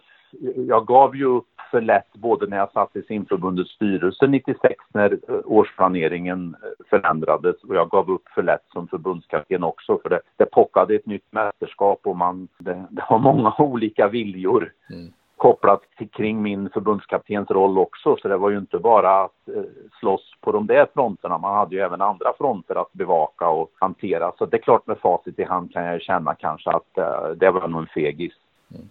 jag 0.69 0.87
gav 0.87 1.17
ju 1.17 1.25
upp 1.25 1.54
för 1.75 1.81
lätt 1.81 2.13
både 2.13 2.47
när 2.47 2.57
jag 2.57 2.73
satt 2.73 2.97
i 2.97 3.03
simförbundets 3.03 3.71
styrelse 3.71 4.27
96 4.27 4.75
när 4.93 5.13
eh, 5.13 5.41
årsplaneringen 5.45 6.57
eh, 6.63 6.87
förändrades 6.91 7.63
och 7.63 7.75
jag 7.75 7.91
gav 7.91 8.11
upp 8.11 8.29
för 8.35 8.43
lätt 8.43 8.65
som 8.73 8.89
förbundskapten 8.89 9.65
också 9.65 9.99
för 10.03 10.09
det, 10.09 10.21
det 10.37 10.47
pockade 10.47 10.95
ett 10.95 11.07
nytt 11.07 11.33
mästerskap 11.33 12.01
och 12.05 12.17
man, 12.17 12.49
det, 12.59 12.85
det 12.91 13.05
var 13.11 13.19
många 13.19 13.55
olika 13.59 14.09
viljor. 14.09 14.73
Mm 14.91 15.13
kopplat 15.37 15.83
till, 15.99 16.09
kring 16.09 16.43
min 16.43 16.71
förbundskaptens 16.71 17.51
roll 17.51 17.79
också. 17.79 18.17
Så 18.17 18.29
det 18.29 18.37
var 18.37 18.51
ju 18.51 18.59
inte 18.59 18.79
bara 18.79 19.25
att 19.25 19.49
eh, 19.49 19.63
slåss 20.01 20.35
på 20.41 20.53
de 20.53 20.67
där 20.67 20.87
fronterna. 20.95 21.39
Man 21.39 21.55
hade 21.55 21.75
ju 21.75 21.81
även 21.81 22.01
andra 22.01 22.33
fronter 22.39 22.75
att 22.75 22.93
bevaka 22.93 23.49
och 23.49 23.71
hantera. 23.81 24.33
Så 24.39 24.47
det 24.47 24.57
är 24.57 24.63
klart 24.63 24.87
med 24.87 24.99
facit 24.99 25.39
i 25.39 25.45
hand 25.45 25.73
kan 25.73 25.85
jag 25.85 26.03
känna 26.03 26.35
kanske 26.35 26.71
att 26.71 26.99
eh, 26.99 27.29
det 27.37 27.51
var 27.51 27.69
nog 27.69 27.81
en 27.81 27.87
fegis. 27.87 28.33
Mm. 28.75 28.89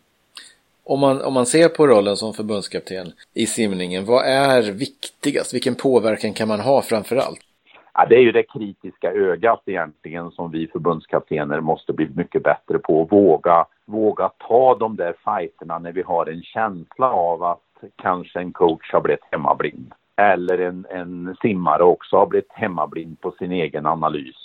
Om 0.86 1.00
man, 1.00 1.22
om 1.22 1.34
man 1.34 1.46
ser 1.46 1.69
på 1.69 1.88
rollen 1.88 2.15
som 2.15 2.34
förbundskapten 2.34 3.08
i 3.34 3.46
simningen, 3.46 4.06
vad 4.06 4.26
är 4.26 4.62
viktigast? 4.72 5.54
Vilken 5.54 5.76
påverkan 5.76 6.34
kan 6.34 6.48
man 6.48 6.60
ha 6.60 6.82
framför 6.82 7.15
allt? 7.15 7.39
Ja, 7.93 8.06
det 8.10 8.15
är 8.15 8.19
ju 8.19 8.32
det 8.32 8.43
kritiska 8.43 9.12
ögat 9.12 9.62
egentligen 9.65 10.32
som 10.32 10.52
vi 10.52 10.67
förbundskaptener 10.67 11.62
måste 11.62 11.93
bli 11.93 12.10
mycket 12.15 12.43
bättre 12.43 12.80
på. 12.80 13.04
Våga, 13.04 13.65
våga 13.86 14.30
ta 14.48 14.76
de 14.76 14.96
där 14.96 15.13
fighterna 15.26 15.80
när 15.80 15.91
vi 15.91 16.02
har 16.02 16.26
en 16.26 16.43
känsla 16.43 17.12
av 17.12 17.43
att 17.43 17.60
kanske 17.96 18.39
en 18.39 18.52
coach 18.52 18.91
har 18.93 19.02
blivit 19.02 19.24
hemmablind. 19.32 19.91
Eller 20.15 20.58
en, 20.58 20.86
en 20.89 21.36
simmare 21.41 21.84
också 21.84 22.17
har 22.17 22.26
blivit 22.26 22.52
hemmablind 22.52 23.22
på 23.22 23.32
sin 23.32 23.52
egen 23.52 23.86
analys. 23.86 24.36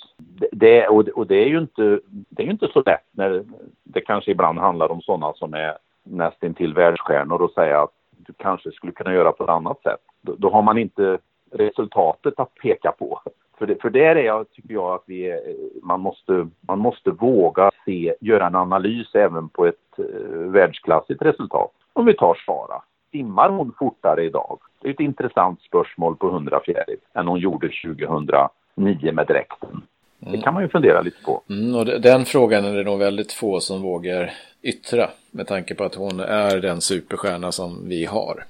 det, 0.52 0.88
och, 0.88 1.08
och 1.08 1.26
det 1.26 1.36
är 1.36 1.48
ju 1.48 1.58
inte, 1.58 2.00
det 2.06 2.42
är 2.42 2.50
inte 2.50 2.68
så 2.72 2.82
lätt 2.86 3.06
när 3.12 3.44
det 3.84 4.00
kanske 4.00 4.30
ibland 4.30 4.58
handlar 4.58 4.92
om 4.92 5.00
sådana 5.00 5.32
som 5.32 5.54
är 5.54 5.78
nästintill 6.10 6.74
världsstjärnor 6.74 7.42
och 7.42 7.50
säga 7.50 7.82
att 7.82 7.90
du 8.16 8.32
kanske 8.32 8.72
skulle 8.72 8.92
kunna 8.92 9.14
göra 9.14 9.32
på 9.32 9.44
ett 9.44 9.50
annat 9.50 9.82
sätt. 9.82 10.00
Då, 10.20 10.34
då 10.38 10.50
har 10.50 10.62
man 10.62 10.78
inte 10.78 11.18
resultatet 11.50 12.40
att 12.40 12.54
peka 12.54 12.92
på. 12.92 13.20
För, 13.58 13.66
det, 13.66 13.82
för 13.82 13.90
där 13.90 14.16
är 14.16 14.24
jag, 14.24 14.50
tycker 14.50 14.74
jag 14.74 14.94
att 14.94 15.04
vi 15.06 15.30
är, 15.30 15.40
man, 15.82 16.00
måste, 16.00 16.48
man 16.60 16.78
måste 16.78 17.10
våga 17.10 17.70
se, 17.84 18.14
göra 18.20 18.46
en 18.46 18.54
analys 18.54 19.14
även 19.14 19.48
på 19.48 19.66
ett 19.66 19.98
eh, 19.98 20.38
världsklassigt 20.38 21.22
resultat. 21.22 21.70
Om 21.92 22.06
vi 22.06 22.14
tar 22.14 22.34
Sara. 22.46 22.82
Simmar 23.10 23.48
hon 23.48 23.72
fortare 23.78 24.24
idag? 24.24 24.58
Det 24.80 24.88
är 24.88 24.92
ett 24.92 25.00
intressant 25.00 25.60
spörsmål 25.60 26.16
på 26.16 26.28
100 26.28 26.60
fjäril 26.64 26.98
än 27.14 27.28
hon 27.28 27.38
gjorde 27.38 27.70
2009 27.84 29.12
med 29.12 29.26
dräkten. 29.26 29.82
Mm. 30.22 30.32
Det 30.32 30.42
kan 30.42 30.54
man 30.54 30.62
ju 30.62 30.68
fundera 30.68 31.00
lite 31.00 31.24
på. 31.24 31.42
Mm, 31.50 31.74
och 31.74 31.86
den 31.86 32.24
frågan 32.24 32.64
är 32.64 32.76
det 32.76 32.84
nog 32.84 32.98
väldigt 32.98 33.32
få 33.32 33.60
som 33.60 33.82
vågar 33.82 34.30
yttra 34.62 35.10
med 35.30 35.46
tanke 35.46 35.74
på 35.74 35.84
att 35.84 35.94
hon 35.94 36.20
är 36.20 36.60
den 36.60 36.80
superstjärna 36.80 37.52
som 37.52 37.88
vi 37.88 38.04
har. 38.04 38.44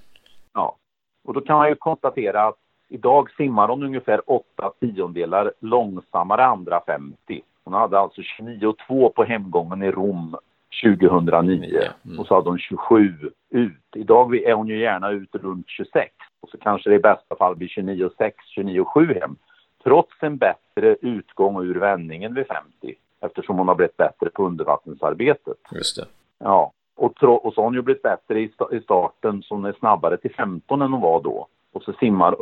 Ja, 0.55 0.77
och 1.25 1.35
då 1.35 1.41
kan 1.41 1.57
man 1.57 1.69
ju 1.69 1.75
konstatera 1.75 2.47
att 2.47 2.59
idag 2.89 3.31
simmar 3.31 3.69
hon 3.69 3.83
ungefär 3.83 4.31
åtta 4.31 4.73
tiondelar 4.81 5.53
långsammare 5.61 6.45
andra 6.45 6.81
50. 6.87 7.43
Hon 7.65 7.75
hade 7.75 7.99
alltså 7.99 8.21
29,2 8.21 9.09
på 9.09 9.25
hemgången 9.25 9.83
i 9.83 9.91
Rom 9.91 10.37
2009 10.85 11.81
mm. 12.05 12.19
och 12.21 12.27
så 12.27 12.35
hade 12.35 12.49
hon 12.49 12.59
27 12.59 13.31
ut. 13.51 13.97
Idag 13.97 14.37
är 14.37 14.55
hon 14.55 14.69
ju 14.69 14.81
gärna 14.81 15.11
ut 15.11 15.35
runt 15.35 15.69
26 15.69 16.13
och 16.41 16.49
så 16.49 16.59
kanske 16.59 16.91
det 16.91 16.97
i 16.97 16.99
bästa 16.99 17.37
fall 17.37 17.57
blir 17.57 17.69
29,6, 17.69 18.33
29,7 18.57 19.21
hem. 19.21 19.37
Trots 19.85 20.23
en 20.23 20.37
bättre 20.37 20.68
utgång 20.85 21.63
ur 21.65 21.75
vändningen 21.75 22.35
vid 22.35 22.47
50 22.47 22.95
eftersom 23.21 23.59
hon 23.59 23.69
har 23.69 23.75
blivit 23.75 23.97
bättre 23.97 24.31
på 24.31 24.47
undervattensarbetet. 24.47 25.57
Just 25.73 25.97
det. 25.97 26.07
Ja, 26.39 26.73
och, 26.95 27.23
och 27.23 27.55
så 27.55 27.61
har 27.61 27.65
hon 27.65 27.75
ju 27.75 27.83
blivit 27.83 28.03
bättre 28.03 28.41
i, 28.41 28.53
i 28.73 28.81
starten 28.81 29.43
så 29.43 29.55
hon 29.55 29.65
är 29.65 29.73
snabbare 29.73 30.17
till 30.17 30.35
15 30.35 30.83
än 30.83 30.93
hon 30.93 31.01
var 31.01 31.23
då. 31.23 31.47
Och 31.73 31.83
så 31.83 31.93
simmar, 31.93 32.37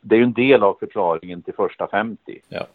det 0.00 0.14
är 0.14 0.18
ju 0.18 0.24
en 0.24 0.32
del 0.32 0.62
av 0.62 0.76
förklaringen 0.80 1.42
till 1.42 1.54
första 1.54 1.86
50. 1.86 2.40
Ja. 2.48 2.66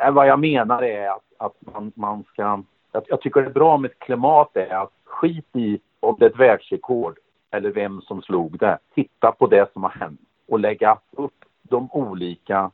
Äh, 0.00 0.10
vad 0.10 0.26
jag 0.26 0.40
menar 0.40 0.82
är 0.82 1.08
att, 1.08 1.24
att 1.36 1.54
man, 1.60 1.92
man 1.94 2.24
ska, 2.24 2.62
jag, 2.92 3.04
jag 3.08 3.20
tycker 3.20 3.40
det 3.40 3.46
är 3.46 3.52
bra 3.52 3.78
med 3.78 3.90
ett 3.90 3.98
klimat 3.98 4.56
är 4.56 4.74
att 4.74 4.92
skit 5.04 5.56
i 5.56 5.78
om 6.00 6.16
det 6.18 6.24
är 6.24 6.30
ett 6.30 6.38
världsrekord 6.38 7.18
eller 7.50 7.70
vem 7.70 8.00
som 8.00 8.22
slog 8.22 8.58
det. 8.58 8.78
Titta 8.94 9.32
på 9.32 9.46
det 9.46 9.72
som 9.72 9.82
har 9.82 9.90
hänt 9.90 10.20
och 10.48 10.60
lägga 10.60 10.98
upp 11.10 11.44
de 11.62 11.88
olika 11.92 12.70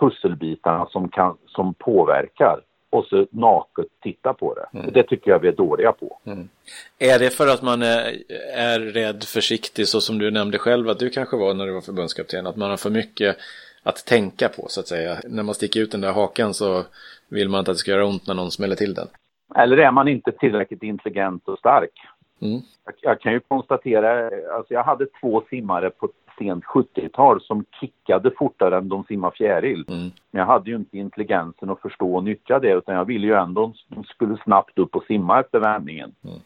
pusselbitarna 0.00 0.86
som, 0.86 1.08
kan, 1.08 1.36
som 1.46 1.74
påverkar 1.74 2.60
och 2.90 3.04
så 3.04 3.26
naket 3.30 3.86
titta 4.02 4.34
på 4.34 4.54
det. 4.54 4.78
Mm. 4.78 4.92
Det 4.92 5.02
tycker 5.02 5.30
jag 5.30 5.38
vi 5.38 5.48
är 5.48 5.52
dåliga 5.52 5.92
på. 5.92 6.18
Mm. 6.24 6.48
Är 6.98 7.18
det 7.18 7.30
för 7.30 7.48
att 7.48 7.62
man 7.62 7.82
är, 7.82 8.14
är 8.56 8.80
rädd, 8.80 9.24
försiktig, 9.24 9.88
så 9.88 10.00
som 10.00 10.18
du 10.18 10.30
nämnde 10.30 10.58
själv 10.58 10.88
att 10.88 10.98
du 10.98 11.10
kanske 11.10 11.36
var 11.36 11.54
när 11.54 11.66
du 11.66 11.72
var 11.72 11.80
förbundskapten, 11.80 12.46
att 12.46 12.56
man 12.56 12.70
har 12.70 12.76
för 12.76 12.90
mycket 12.90 13.36
att 13.82 14.06
tänka 14.06 14.48
på 14.48 14.66
så 14.68 14.80
att 14.80 14.88
säga. 14.88 15.16
När 15.24 15.42
man 15.42 15.54
sticker 15.54 15.80
ut 15.80 15.92
den 15.92 16.00
där 16.00 16.12
hakan 16.12 16.54
så 16.54 16.82
vill 17.28 17.48
man 17.48 17.58
inte 17.58 17.70
att 17.70 17.74
det 17.74 17.78
ska 17.78 17.90
göra 17.90 18.06
ont 18.06 18.26
när 18.26 18.34
någon 18.34 18.50
smäller 18.50 18.76
till 18.76 18.94
den. 18.94 19.08
Eller 19.56 19.76
är 19.76 19.90
man 19.90 20.08
inte 20.08 20.32
tillräckligt 20.32 20.82
intelligent 20.82 21.48
och 21.48 21.58
stark? 21.58 21.90
Mm. 22.40 22.60
Jag, 22.84 22.94
jag, 23.00 23.20
kan 23.20 23.32
ju 23.32 23.40
konstatera, 23.40 24.30
alltså 24.56 24.74
jag 24.74 24.84
hade 24.84 25.06
två 25.20 25.42
simmare 25.50 25.90
på 25.90 26.08
sent 26.38 26.64
70-tal 26.64 27.40
som 27.40 27.64
kickade 27.80 28.30
fortare 28.30 28.76
än 28.76 28.88
de 28.88 29.04
simmar 29.04 29.30
fjäril. 29.30 29.84
Mm. 29.88 30.10
Men 30.30 30.40
jag 30.40 30.46
hade 30.46 30.70
ju 30.70 30.76
inte 30.76 30.98
intelligensen 30.98 31.70
att 31.70 31.80
förstå 31.80 32.14
och 32.14 32.24
nyttja 32.24 32.58
det 32.58 32.72
utan 32.72 32.94
jag 32.94 33.04
ville 33.04 33.26
ju 33.26 33.34
ändå 33.34 33.72
de 33.88 34.04
skulle 34.04 34.36
snabbt 34.44 34.78
upp 34.78 34.96
och 34.96 35.04
simma 35.04 35.40
efter 35.40 35.58
vändningen. 35.58 36.14
Mm. 36.24 36.36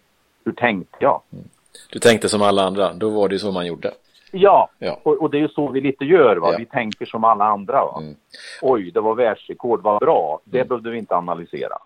Hur 0.44 0.52
tänkte 0.52 0.96
jag? 1.00 1.22
Mm. 1.32 1.44
Du 1.92 1.98
tänkte 1.98 2.28
som 2.28 2.42
alla 2.42 2.62
andra, 2.62 2.92
då 2.92 3.10
var 3.10 3.28
det 3.28 3.34
ju 3.34 3.38
så 3.38 3.52
man 3.52 3.66
gjorde. 3.66 3.92
Ja, 4.32 4.68
ja. 4.78 5.00
Och, 5.02 5.22
och, 5.22 5.30
det 5.30 5.38
är 5.38 5.40
ju 5.40 5.48
så 5.48 5.68
vi 5.68 5.80
lite 5.80 6.04
gör. 6.04 6.36
Va? 6.36 6.52
Ja. 6.52 6.58
Vi 6.58 6.66
tänker 6.66 7.06
som 7.06 7.24
alla 7.24 7.44
andra. 7.44 7.84
Va? 7.84 7.98
Mm. 8.00 8.14
Oj, 8.62 8.90
det 8.90 9.00
var 9.00 9.14
världsrekord, 9.14 9.82
vad 9.82 10.00
bra. 10.00 10.40
Det 10.44 10.58
mm. 10.58 10.68
behövde 10.68 10.90
vi 10.90 10.98
inte 10.98 11.16
analysera. 11.16 11.78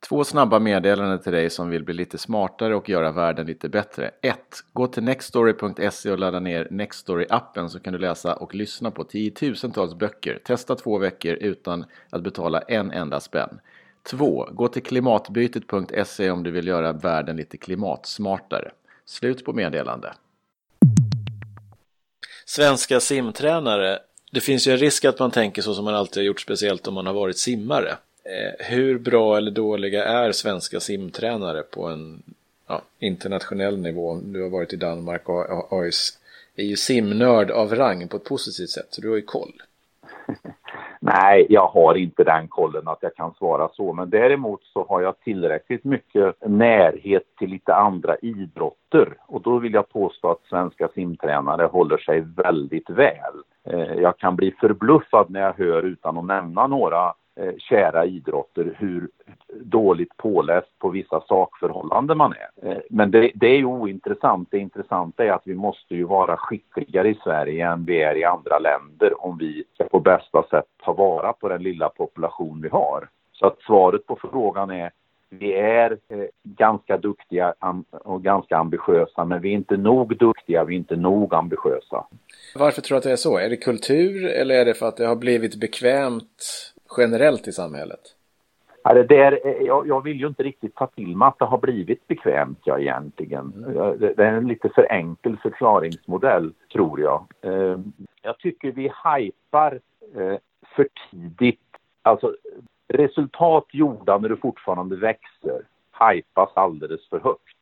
Två 0.00 0.24
snabba 0.24 0.58
meddelanden 0.58 1.18
till 1.18 1.32
dig 1.32 1.50
som 1.50 1.68
vill 1.68 1.84
bli 1.84 1.94
lite 1.94 2.18
smartare 2.18 2.74
och 2.74 2.88
göra 2.88 3.12
världen 3.12 3.46
lite 3.46 3.68
bättre. 3.68 4.10
1. 4.22 4.38
Gå 4.72 4.86
till 4.86 5.02
nextstory.se 5.02 6.10
och 6.10 6.18
ladda 6.18 6.40
ner 6.40 6.68
Nextory-appen 6.70 7.68
så 7.68 7.80
kan 7.80 7.92
du 7.92 7.98
läsa 7.98 8.34
och 8.34 8.54
lyssna 8.54 8.90
på 8.90 9.04
tiotusentals 9.04 9.94
böcker. 9.94 10.38
Testa 10.44 10.74
två 10.74 10.98
veckor 10.98 11.34
utan 11.34 11.84
att 12.10 12.22
betala 12.22 12.60
en 12.60 12.90
enda 12.90 13.20
spänn. 13.20 13.60
2. 14.10 14.48
Gå 14.52 14.68
till 14.68 14.82
klimatbytet.se 14.82 16.30
om 16.30 16.42
du 16.42 16.50
vill 16.50 16.66
göra 16.66 16.92
världen 16.92 17.36
lite 17.36 17.56
klimatsmartare. 17.56 18.70
Slut 19.04 19.44
på 19.44 19.52
meddelande. 19.52 20.14
Svenska 22.44 23.00
simtränare. 23.00 23.98
Det 24.32 24.40
finns 24.40 24.68
ju 24.68 24.72
en 24.72 24.78
risk 24.78 25.04
att 25.04 25.18
man 25.18 25.30
tänker 25.30 25.62
så 25.62 25.74
som 25.74 25.84
man 25.84 25.94
alltid 25.94 26.22
har 26.22 26.26
gjort, 26.26 26.40
speciellt 26.40 26.86
om 26.86 26.94
man 26.94 27.06
har 27.06 27.14
varit 27.14 27.38
simmare. 27.38 27.96
Eh, 28.28 28.66
hur 28.66 28.98
bra 28.98 29.36
eller 29.36 29.50
dåliga 29.50 30.04
är 30.04 30.32
svenska 30.32 30.80
simtränare 30.80 31.62
på 31.62 31.86
en 31.86 32.22
ja, 32.68 32.82
internationell 32.98 33.78
nivå? 33.78 34.20
Du 34.24 34.42
har 34.42 34.50
varit 34.50 34.72
i 34.72 34.76
Danmark 34.76 35.28
och 35.28 35.72
AIS 35.72 36.18
är 36.56 36.64
ju 36.64 36.76
simnörd 36.76 37.50
av 37.50 37.74
rang 37.74 38.08
på 38.08 38.16
ett 38.16 38.24
positivt 38.24 38.70
sätt, 38.70 38.86
så 38.90 39.00
du 39.00 39.08
har 39.08 39.16
ju 39.16 39.22
koll. 39.22 39.52
Nej, 41.00 41.46
jag 41.48 41.66
har 41.66 41.94
inte 41.94 42.24
den 42.24 42.48
kollen 42.48 42.88
att 42.88 42.98
jag 43.00 43.14
kan 43.14 43.34
svara 43.34 43.68
så, 43.72 43.92
men 43.92 44.10
däremot 44.10 44.64
så 44.64 44.86
har 44.88 45.00
jag 45.00 45.20
tillräckligt 45.20 45.84
mycket 45.84 46.34
närhet 46.46 47.22
till 47.38 47.50
lite 47.50 47.74
andra 47.74 48.16
idrotter 48.16 49.16
och 49.26 49.42
då 49.42 49.58
vill 49.58 49.74
jag 49.74 49.88
påstå 49.88 50.30
att 50.30 50.44
svenska 50.48 50.88
simtränare 50.94 51.66
håller 51.66 51.98
sig 51.98 52.20
väldigt 52.20 52.90
väl. 52.90 53.34
Eh, 53.64 53.94
jag 53.94 54.18
kan 54.18 54.36
bli 54.36 54.54
förbluffad 54.60 55.30
när 55.30 55.40
jag 55.40 55.52
hör, 55.52 55.82
utan 55.82 56.18
att 56.18 56.24
nämna 56.24 56.66
några 56.66 57.14
eh, 57.36 57.52
kära 57.58 58.04
idrotter 58.04 58.76
hur 58.78 59.08
dåligt 59.60 60.16
påläst 60.16 60.78
på 60.78 60.88
vissa 60.88 61.20
sakförhållanden 61.20 62.18
man 62.18 62.32
är. 62.32 62.70
Eh, 62.70 62.78
men 62.90 63.10
det, 63.10 63.30
det, 63.34 63.46
är 63.46 63.56
ju 63.56 63.64
ointressant. 63.64 64.48
Det 64.50 64.58
intressanta 64.58 65.24
är 65.24 65.30
att 65.30 65.46
vi 65.46 65.54
måste 65.54 65.94
ju 65.94 66.04
vara 66.04 66.36
skickligare 66.36 67.08
i 67.08 67.18
Sverige 67.24 67.66
än 67.66 67.84
vi 67.84 68.02
är 68.02 68.16
i 68.16 68.24
andra 68.24 68.58
länder 68.58 69.24
om 69.24 69.38
vi 69.38 69.64
ska 69.74 69.84
på 69.84 70.00
bästa 70.00 70.42
sätt 70.50 70.66
ta 70.84 70.92
vara 70.92 71.32
på 71.32 71.48
den 71.48 71.62
lilla 71.62 71.88
population 71.88 72.60
vi 72.62 72.68
har. 72.68 73.08
Så 73.32 73.46
att 73.46 73.60
svaret 73.60 74.06
på 74.06 74.16
frågan 74.16 74.70
är 74.70 74.90
vi 75.28 75.52
är 75.52 75.90
eh, 76.08 76.18
ganska 76.42 76.96
duktiga 76.96 77.54
och 77.90 78.22
ganska 78.22 78.56
ambitiösa, 78.56 79.24
men 79.24 79.40
vi 79.40 79.48
är 79.48 79.54
inte 79.54 79.76
nog 79.76 80.16
duktiga, 80.16 80.64
vi 80.64 80.74
är 80.74 80.78
inte 80.78 80.96
nog 80.96 81.34
ambitiösa. 81.34 82.06
Varför 82.54 82.82
tror 82.82 82.94
du 82.94 82.98
att 82.98 83.04
det 83.04 83.12
är 83.12 83.16
så? 83.16 83.38
Är 83.38 83.48
det 83.48 83.56
kultur 83.56 84.26
eller 84.26 84.54
är 84.54 84.64
det 84.64 84.74
för 84.74 84.86
att 84.86 84.96
det 84.96 85.06
har 85.06 85.16
blivit 85.16 85.60
bekvämt 85.60 86.72
generellt 86.96 87.48
i 87.48 87.52
samhället? 87.52 88.00
Ja, 88.82 88.94
det 88.94 89.02
där, 89.02 89.40
jag, 89.66 89.88
jag, 89.88 90.04
vill 90.04 90.20
ju 90.20 90.26
inte 90.26 90.42
riktigt 90.42 90.74
ta 90.74 90.86
till 90.86 91.16
mig 91.16 91.28
att 91.28 91.38
det 91.38 91.44
har 91.44 91.58
blivit 91.58 92.06
bekvämt, 92.06 92.60
ja, 92.64 92.78
egentligen. 92.78 93.52
Mm. 93.56 93.98
Det, 93.98 94.14
det, 94.14 94.24
är 94.24 94.32
en 94.32 94.48
lite 94.48 94.68
för 94.68 94.92
enkel 94.92 95.36
förklaringsmodell, 95.36 96.52
tror 96.72 97.00
jag. 97.00 97.26
Eh, 97.40 97.78
jag 98.22 98.38
tycker 98.38 98.72
vi 98.72 98.82
hypar 99.04 99.80
eh, 100.14 100.38
för 100.76 100.88
tidigt. 101.10 101.60
Alltså, 102.02 102.34
resultat 102.88 103.64
gjorda 103.72 104.18
när 104.18 104.28
du 104.28 104.36
fortfarande 104.36 104.96
växer 104.96 105.62
hypas 106.00 106.50
alldeles 106.54 107.08
för 107.08 107.20
högt. 107.20 107.56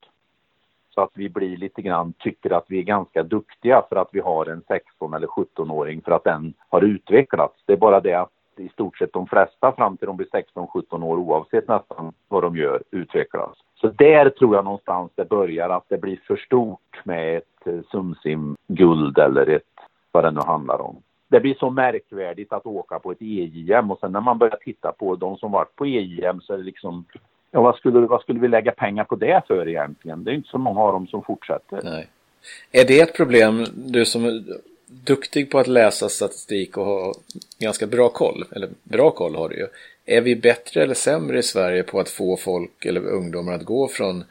Så 0.95 1.01
att 1.01 1.11
vi 1.15 1.29
blir 1.29 1.57
llite 1.57 1.83
grann, 1.83 2.13
tycker 2.19 2.51
att 2.51 2.65
vi 2.69 2.79
är 2.79 2.83
ganska 2.83 3.23
duktiga 3.23 3.83
för 3.89 3.97
att 3.97 4.09
vi 4.13 4.21
har 4.21 4.47
en 4.47 4.63
16 4.69 5.15
eller 5.15 5.27
17-åring 5.27 6.03
för 6.03 6.13
att 6.13 6.25
den 6.25 6.55
har 6.69 6.83
utvecklats. 6.83 7.63
Det 7.67 7.73
är 7.73 7.77
bara 7.77 8.01
det 8.01 8.15
att 8.15 8.34
i 8.59 8.69
stort 8.69 8.99
sett 8.99 9.13
de 9.13 9.27
flesta 9.27 9.73
fram 9.73 9.97
till 9.97 10.07
de 10.07 10.17
blir 10.17 10.27
16-17 10.27 11.05
år 11.05 11.17
oavsett 11.17 11.69
nästan 11.69 12.13
vad 12.29 12.43
de 12.43 12.57
gör 12.57 12.83
utvecklas. 12.91 13.59
Så 13.81 13.89
där 13.89 14.31
tror 14.31 14.55
jag 14.55 14.65
någonstans 14.65 15.11
det 15.15 15.29
börjar 15.29 15.69
att 15.69 15.85
det 15.89 15.99
blir 15.99 16.21
för 16.27 16.37
stort 16.37 17.01
med 17.05 17.37
ett 17.37 17.67
eh, 17.67 17.81
Sumsim-guld 17.91 19.19
eller 19.19 19.47
ett 19.47 19.63
vad 20.13 20.25
det 20.25 20.31
nu 20.31 20.41
handlar 20.41 20.81
om. 20.81 20.97
Det 21.29 21.41
blir 21.41 21.55
så 21.55 21.71
märkvärdigt 21.71 22.53
att 22.53 22.67
åka 22.67 22.99
på 22.99 23.13
ett 23.13 23.23
EJM 23.23 23.91
och 23.91 23.99
sen 23.99 24.13
när 24.13 24.21
man 24.21 24.39
börjar 24.39 24.57
titta 24.57 24.93
på 24.93 25.17
de 25.17 25.37
som 25.37 25.53
varit 25.53 25.77
på 25.77 25.87
EJM 25.87 26.41
så 26.41 26.53
är 26.53 26.59
det 26.59 26.65
liksom 26.65 27.05
Ja, 27.55 27.61
vad 27.61 27.77
skulle, 27.77 28.01
vad 28.01 28.21
skulle 28.21 28.41
vi 28.41 28.49
lägga 28.49 28.73
pengar 28.73 29.05
på 29.05 29.17
det 29.17 29.43
för 29.47 29.69
egentligen? 29.69 30.25
Det 30.25 30.31
är 30.31 30.35
inte 30.35 30.49
så 30.49 30.59
många 30.59 30.81
av 30.81 30.93
dem 30.93 31.07
som 31.07 31.23
fortsätter. 31.23 31.81
Nej. 31.85 32.09
Är 32.73 32.85
det 32.85 33.01
ett 33.01 33.17
problem, 33.17 33.65
du 33.75 34.05
som 34.05 34.45
duktig 34.87 35.51
på 35.51 35.59
att 35.59 35.67
läsa 35.67 36.09
statistik 36.09 36.77
och 36.77 36.85
ha 36.85 37.15
ganska 37.59 37.87
bra 37.87 38.09
koll, 38.09 38.45
eller 38.53 38.69
bra 38.83 39.11
koll 39.11 39.35
har 39.35 39.49
du 39.49 39.57
ju. 39.57 39.67
Är 40.07 40.21
vi 40.21 40.37
bättre 40.37 40.83
eller 40.83 40.95
sämre 40.95 41.39
i 41.39 41.43
Sverige 41.43 41.83
på 41.83 42.01
att 42.01 42.09
få 42.09 42.37
folk 42.37 42.85
eller 42.85 43.07
ungdomar 43.07 43.53
att 43.53 43.65
gå 43.65 43.89
från 43.89 44.25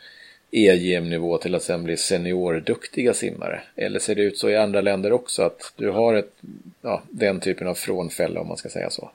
EGM-nivå 0.51 1.37
till 1.37 1.55
att 1.55 1.63
sen 1.63 1.83
bli 1.83 1.97
seniorduktiga 1.97 3.13
simmare? 3.13 3.61
Eller 3.75 3.99
ser 3.99 4.15
det 4.15 4.21
ut 4.21 4.37
så 4.37 4.49
i 4.49 4.57
andra 4.57 4.81
länder 4.81 5.13
också 5.13 5.43
att 5.43 5.73
du 5.75 5.89
har 5.89 6.13
ett, 6.13 6.33
ja, 6.81 7.01
den 7.09 7.39
typen 7.39 7.67
av 7.67 7.73
frånfälla 7.73 8.41
om 8.41 8.47
man 8.47 8.57
ska 8.57 8.69
säga 8.69 8.89
så? 8.89 9.09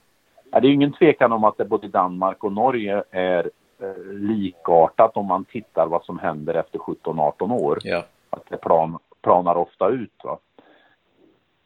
Ja, 0.50 0.60
det 0.60 0.68
är 0.68 0.72
ingen 0.72 0.92
tvekan 0.92 1.32
om 1.32 1.44
att 1.44 1.56
det 1.56 1.64
både 1.64 1.88
Danmark 1.88 2.44
och 2.44 2.52
Norge 2.52 3.02
är 3.10 3.50
eh, 3.82 4.12
likartat 4.12 5.16
om 5.16 5.26
man 5.26 5.44
tittar 5.44 5.86
vad 5.86 6.04
som 6.04 6.18
händer 6.18 6.54
efter 6.54 6.78
17-18 6.78 7.52
år. 7.52 7.78
Ja. 7.82 8.04
Att 8.30 8.44
det 8.48 8.56
plan, 8.56 8.98
planar 9.22 9.56
ofta 9.56 9.88
ut. 9.88 10.12
Va? 10.24 10.38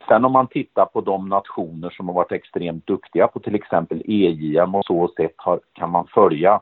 Sen 0.08 0.24
om 0.24 0.32
man 0.32 0.46
tittar 0.46 0.84
på 0.86 1.00
de 1.00 1.28
nationer 1.28 1.90
som 1.90 2.08
har 2.08 2.14
varit 2.14 2.32
extremt 2.32 2.86
duktiga 2.86 3.28
på 3.28 3.40
till 3.40 3.54
exempel 3.54 4.02
EJM 4.04 4.74
och 4.74 4.84
så 4.84 5.08
sätt 5.16 5.34
har, 5.36 5.60
kan 5.72 5.90
man 5.90 6.06
följa 6.06 6.60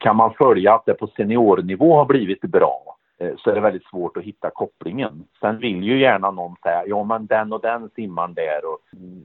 kan 0.00 0.16
man 0.16 0.34
följa 0.34 0.74
att 0.74 0.86
det 0.86 0.94
på 0.94 1.06
seniornivå 1.06 1.96
har 1.96 2.04
blivit 2.04 2.40
bra 2.40 2.96
eh, 3.18 3.32
så 3.38 3.50
är 3.50 3.54
det 3.54 3.60
väldigt 3.60 3.86
svårt 3.86 4.16
att 4.16 4.22
hitta 4.22 4.50
kopplingen. 4.50 5.24
Sen 5.40 5.58
vill 5.58 5.84
ju 5.84 6.00
gärna 6.00 6.30
någon 6.30 6.56
säga, 6.62 6.82
ja 6.86 7.04
men 7.04 7.26
den 7.26 7.52
och 7.52 7.60
den 7.60 7.90
simmaren 7.94 8.34
där 8.34 8.60
och 8.64 8.78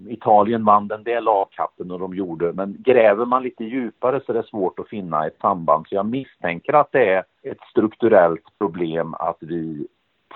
Italien 0.09 0.65
vann 0.65 0.87
den 0.87 1.03
där 1.03 1.21
lagkappen 1.21 1.91
och 1.91 1.99
de 1.99 2.15
gjorde, 2.15 2.53
men 2.53 2.75
gräver 2.79 3.25
man 3.25 3.43
lite 3.43 3.63
djupare 3.63 4.21
så 4.25 4.31
är 4.31 4.37
det 4.37 4.47
svårt 4.47 4.79
att 4.79 4.89
finna 4.89 5.27
ett 5.27 5.37
samband. 5.41 5.87
Så 5.87 5.95
jag 5.95 6.05
misstänker 6.05 6.73
att 6.73 6.91
det 6.91 7.13
är 7.13 7.23
ett 7.43 7.61
strukturellt 7.71 8.57
problem 8.59 9.13
att 9.13 9.37
vi 9.39 9.87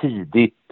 tidigt 0.02 0.72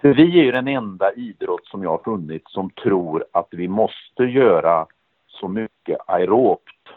för 0.00 0.14
vi 0.14 0.40
är 0.40 0.44
ju 0.44 0.52
den 0.52 0.68
enda 0.68 1.12
idrott 1.12 1.66
som 1.66 1.82
jag 1.82 1.90
har 1.90 1.98
funnit 1.98 2.42
som 2.46 2.70
tror 2.70 3.24
att 3.32 3.48
vi 3.50 3.68
måste 3.68 4.24
göra 4.24 4.86
så 5.26 5.48
mycket 5.48 5.98
aerobt 6.06 6.88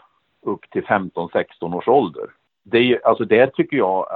upp 0.42 0.70
till 0.70 0.84
15-16 0.84 1.74
års 1.74 1.88
ålder. 1.88 2.26
Det 2.62 2.78
är 2.78 3.06
alltså 3.06 3.24
där 3.24 3.46
tycker 3.46 3.76
jag, 3.76 4.06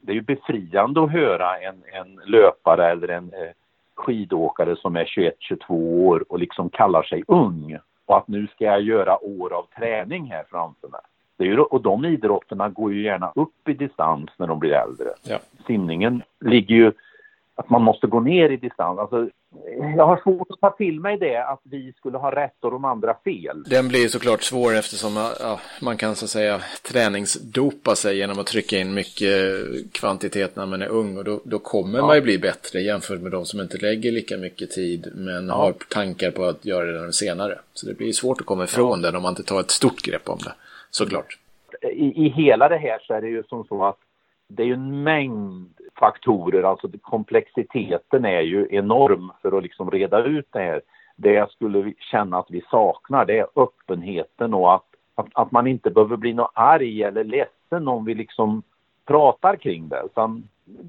det 0.00 0.12
är 0.12 0.14
ju 0.14 0.20
befriande 0.20 1.02
att 1.02 1.12
höra 1.12 1.58
en, 1.58 1.82
en 1.92 2.20
löpare 2.26 2.90
eller 2.90 3.08
en 3.08 3.32
eh, 3.32 3.50
skidåkare 3.94 4.76
som 4.76 4.96
är 4.96 5.04
21-22 5.50 5.72
år 6.06 6.24
och 6.28 6.38
liksom 6.38 6.70
kallar 6.70 7.02
sig 7.02 7.24
ung 7.26 7.78
och 8.06 8.16
att 8.16 8.28
nu 8.28 8.46
ska 8.46 8.64
jag 8.64 8.82
göra 8.82 9.24
år 9.24 9.52
av 9.52 9.66
träning 9.78 10.30
här 10.30 10.44
framför 10.50 10.88
mig. 10.88 11.00
Det 11.36 11.44
är 11.44 11.48
ju, 11.48 11.58
och 11.58 11.82
de 11.82 12.04
idrotterna 12.04 12.68
går 12.68 12.92
ju 12.92 13.02
gärna 13.02 13.32
upp 13.34 13.68
i 13.68 13.72
distans 13.72 14.30
när 14.36 14.46
de 14.46 14.58
blir 14.58 14.72
äldre. 14.72 15.08
Ja. 15.22 15.38
Simningen 15.66 16.22
ligger 16.40 16.74
ju 16.74 16.92
att 17.60 17.70
man 17.70 17.82
måste 17.82 18.06
gå 18.06 18.20
ner 18.20 18.50
i 18.50 18.56
distans. 18.56 18.98
Alltså, 18.98 19.28
jag 19.96 20.06
har 20.06 20.20
svårt 20.22 20.50
att 20.50 20.60
ta 20.60 20.70
till 20.70 21.00
mig 21.00 21.16
det 21.18 21.36
att 21.36 21.60
vi 21.62 21.92
skulle 21.92 22.18
ha 22.18 22.30
rätt 22.30 22.64
och 22.64 22.70
de 22.70 22.84
andra 22.84 23.14
fel. 23.24 23.62
Den 23.66 23.88
blir 23.88 24.08
såklart 24.08 24.42
svår 24.42 24.76
eftersom 24.76 25.16
ja, 25.16 25.60
man 25.82 25.96
kan 25.96 26.16
så 26.16 26.24
att 26.24 26.30
säga 26.30 26.60
träningsdopa 26.92 27.94
sig 27.94 28.16
genom 28.16 28.38
att 28.38 28.46
trycka 28.46 28.78
in 28.78 28.94
mycket 28.94 29.32
kvantitet 29.92 30.56
när 30.56 30.66
man 30.66 30.82
är 30.82 30.88
ung 30.88 31.18
och 31.18 31.24
då, 31.24 31.40
då 31.44 31.58
kommer 31.58 31.98
ja. 31.98 32.06
man 32.06 32.16
ju 32.16 32.22
bli 32.22 32.38
bättre 32.38 32.80
jämfört 32.80 33.20
med 33.20 33.32
de 33.32 33.44
som 33.44 33.60
inte 33.60 33.78
lägger 33.78 34.12
lika 34.12 34.36
mycket 34.36 34.70
tid 34.70 35.12
men 35.14 35.48
ja. 35.48 35.54
har 35.54 35.72
tankar 35.72 36.30
på 36.30 36.44
att 36.44 36.64
göra 36.64 37.06
det 37.06 37.12
senare. 37.12 37.58
Så 37.72 37.86
det 37.86 37.94
blir 37.94 38.12
svårt 38.12 38.40
att 38.40 38.46
komma 38.46 38.64
ifrån 38.64 39.00
ja. 39.00 39.06
den 39.06 39.16
om 39.16 39.22
man 39.22 39.32
inte 39.32 39.42
tar 39.42 39.60
ett 39.60 39.70
stort 39.70 40.02
grepp 40.02 40.28
om 40.28 40.38
det, 40.44 40.52
såklart. 40.90 41.38
I, 41.82 42.26
I 42.26 42.28
hela 42.28 42.68
det 42.68 42.78
här 42.78 42.98
så 43.02 43.14
är 43.14 43.20
det 43.20 43.28
ju 43.28 43.42
som 43.42 43.64
så 43.64 43.84
att 43.84 43.98
det 44.48 44.62
är 44.62 44.66
ju 44.66 44.74
en 44.74 45.02
mängd 45.02 45.68
faktorer, 45.98 46.62
alltså 46.62 46.88
komplexiteten 47.02 48.24
är 48.24 48.40
ju 48.40 48.66
enorm 48.70 49.32
för 49.42 49.56
att 49.56 49.62
liksom 49.62 49.90
reda 49.90 50.24
ut 50.24 50.46
det 50.50 50.58
här. 50.58 50.80
Det 51.16 51.32
jag 51.32 51.50
skulle 51.50 51.92
känna 51.98 52.38
att 52.38 52.50
vi 52.50 52.62
saknar 52.70 53.24
det 53.24 53.38
är 53.38 53.46
öppenheten 53.56 54.54
och 54.54 54.74
att, 54.74 54.86
att, 55.14 55.26
att 55.32 55.50
man 55.50 55.66
inte 55.66 55.90
behöver 55.90 56.16
bli 56.16 56.32
något 56.32 56.52
arg 56.54 57.02
eller 57.02 57.24
ledsen 57.24 57.88
om 57.88 58.04
vi 58.04 58.14
liksom 58.14 58.62
pratar 59.06 59.56
kring 59.56 59.88
det. 59.88 60.02
Utan 60.04 60.48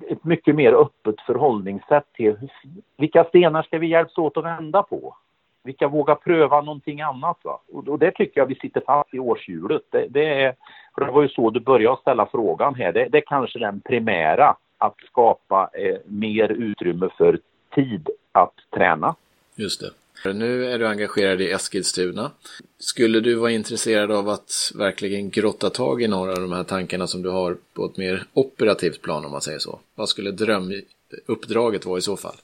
ett 0.09 0.23
mycket 0.23 0.55
mer 0.55 0.73
öppet 0.73 1.21
förhållningssätt 1.21 2.13
till 2.13 2.49
vilka 2.97 3.23
stenar 3.23 3.63
ska 3.63 3.77
vi 3.77 3.87
hjälpas 3.87 4.17
åt 4.17 4.37
att 4.37 4.43
vända 4.43 4.83
på? 4.83 5.15
Vilka 5.63 5.87
vågar 5.87 6.15
pröva 6.15 6.61
någonting 6.61 7.01
annat? 7.01 7.37
Va? 7.43 7.59
Och, 7.73 7.87
och 7.87 7.99
det 7.99 8.11
tycker 8.11 8.41
jag 8.41 8.45
vi 8.45 8.55
sitter 8.55 8.81
fast 8.81 9.13
i 9.13 9.19
årshjulet. 9.19 9.81
Det, 9.89 10.05
det, 10.09 10.43
är, 10.43 10.55
för 10.95 11.05
det 11.05 11.11
var 11.11 11.21
ju 11.21 11.29
så 11.29 11.49
du 11.49 11.59
började 11.59 12.01
ställa 12.01 12.25
frågan 12.25 12.75
här. 12.75 12.91
Det, 12.91 13.07
det 13.09 13.17
är 13.17 13.23
kanske 13.27 13.59
den 13.59 13.81
primära 13.81 14.55
att 14.81 14.95
skapa 15.07 15.69
eh, 15.73 15.97
mer 16.05 16.51
utrymme 16.51 17.09
för 17.17 17.39
tid 17.75 18.09
att 18.31 18.53
träna. 18.75 19.15
Just 19.55 19.81
det. 19.81 20.33
Nu 20.33 20.71
är 20.71 20.79
du 20.79 20.87
engagerad 20.87 21.41
i 21.41 21.51
Eskilstuna. 21.51 22.31
Skulle 22.79 23.19
du 23.19 23.35
vara 23.35 23.51
intresserad 23.51 24.11
av 24.11 24.29
att 24.29 24.71
verkligen 24.75 25.29
grotta 25.29 25.69
tag 25.69 26.01
i 26.01 26.07
några 26.07 26.31
av 26.31 26.41
de 26.41 26.51
här 26.51 26.63
tankarna 26.63 27.07
som 27.07 27.21
du 27.21 27.29
har 27.29 27.57
på 27.73 27.85
ett 27.85 27.97
mer 27.97 28.23
operativt 28.33 29.01
plan 29.01 29.25
om 29.25 29.31
man 29.31 29.41
säger 29.41 29.59
så? 29.59 29.79
Vad 29.95 30.09
skulle 30.09 30.31
drömuppdraget 30.31 31.85
vara 31.85 31.97
i 31.97 32.01
så 32.01 32.17
fall? 32.17 32.35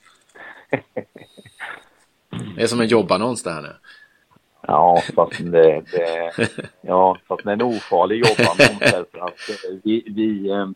Det 2.56 2.62
är 2.62 2.68
som 2.68 2.82
en 2.82 2.88
jobbannons 2.88 3.44
det 3.44 3.52
här 3.52 3.62
nu. 3.62 3.74
Ja, 4.62 5.04
fast 5.16 5.38
det, 5.40 5.84
det, 5.92 6.32
ja, 6.82 7.18
fast 7.28 7.44
det 7.44 7.50
är 7.50 7.54
en 7.54 7.62
ofarlig 7.62 8.18
jobbannons 8.18 8.80
därför 8.80 9.20
att 9.20 9.34
vi, 9.84 10.04
vi 10.06 10.50
Eh, 10.50 10.68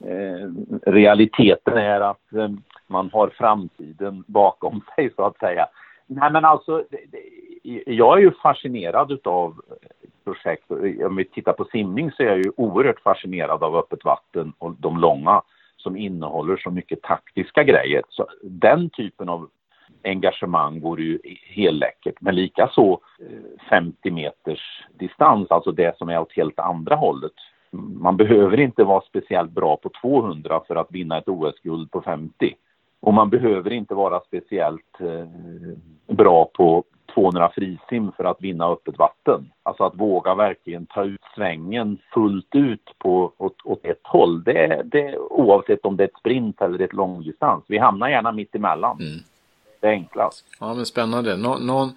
Eh, 0.00 0.48
realiteten 0.86 1.76
är 1.76 2.00
att 2.00 2.32
eh, 2.32 2.48
man 2.86 3.10
har 3.12 3.28
framtiden 3.28 4.24
bakom 4.26 4.80
sig 4.96 5.10
så 5.16 5.22
att 5.22 5.38
säga. 5.38 5.66
Nej 6.06 6.32
men 6.32 6.44
alltså, 6.44 6.84
jag 7.86 8.18
är 8.18 8.22
ju 8.22 8.30
fascinerad 8.30 9.18
av 9.24 9.60
eh, 9.70 10.08
projekt. 10.24 10.70
Om 11.06 11.16
vi 11.16 11.24
tittar 11.24 11.52
på 11.52 11.64
simning 11.64 12.12
så 12.12 12.22
är 12.22 12.26
jag 12.26 12.38
ju 12.38 12.52
oerhört 12.56 13.00
fascinerad 13.00 13.62
av 13.62 13.76
öppet 13.76 14.04
vatten 14.04 14.52
och 14.58 14.72
de 14.78 14.98
långa 14.98 15.42
som 15.76 15.96
innehåller 15.96 16.56
så 16.56 16.70
mycket 16.70 17.02
taktiska 17.02 17.64
grejer. 17.64 18.02
Så 18.08 18.26
den 18.42 18.90
typen 18.90 19.28
av 19.28 19.48
engagemang 20.04 20.80
vore 20.80 21.02
ju 21.02 21.18
helläckert. 21.42 22.14
Men 22.20 22.34
likaså 22.34 23.00
50 23.70 24.10
meters 24.10 24.86
distans, 24.98 25.50
alltså 25.50 25.72
det 25.72 25.98
som 25.98 26.08
är 26.08 26.20
åt 26.20 26.32
helt 26.32 26.58
andra 26.58 26.94
hållet 26.94 27.32
man 27.76 28.16
behöver 28.16 28.60
inte 28.60 28.84
vara 28.84 29.00
speciellt 29.00 29.50
bra 29.50 29.76
på 29.76 29.90
200 30.02 30.60
för 30.66 30.76
att 30.76 30.92
vinna 30.92 31.18
ett 31.18 31.28
OS-guld 31.28 31.90
på 31.90 32.02
50. 32.02 32.54
Och 33.00 33.14
man 33.14 33.30
behöver 33.30 33.72
inte 33.72 33.94
vara 33.94 34.20
speciellt 34.20 35.00
eh, 35.00 36.16
bra 36.16 36.50
på 36.54 36.84
200 37.14 37.50
frisim 37.54 38.12
för 38.16 38.24
att 38.24 38.42
vinna 38.42 38.66
öppet 38.66 38.98
vatten. 38.98 39.50
Alltså 39.62 39.84
att 39.84 39.94
våga 39.94 40.34
verkligen 40.34 40.86
ta 40.86 41.04
ut 41.04 41.20
svängen 41.34 41.98
fullt 42.14 42.54
ut 42.54 42.90
på, 42.98 43.32
åt, 43.36 43.56
åt 43.64 43.84
ett 43.84 44.00
håll. 44.02 44.42
Det, 44.44 44.82
det, 44.84 45.18
oavsett 45.18 45.84
om 45.84 45.96
det 45.96 46.02
är 46.02 46.08
ett 46.08 46.18
sprint 46.18 46.60
eller 46.60 46.80
ett 46.80 46.92
långdistans. 46.92 47.64
Vi 47.68 47.78
hamnar 47.78 48.08
gärna 48.08 48.32
mitt 48.32 48.54
emellan. 48.54 48.98
Mm. 49.00 49.18
Det 49.80 49.86
är 49.86 49.92
enklast. 49.92 50.46
Ja, 50.60 50.74
men 50.74 50.86
spännande. 50.86 51.36
Nå, 51.36 51.58
någon, 51.58 51.88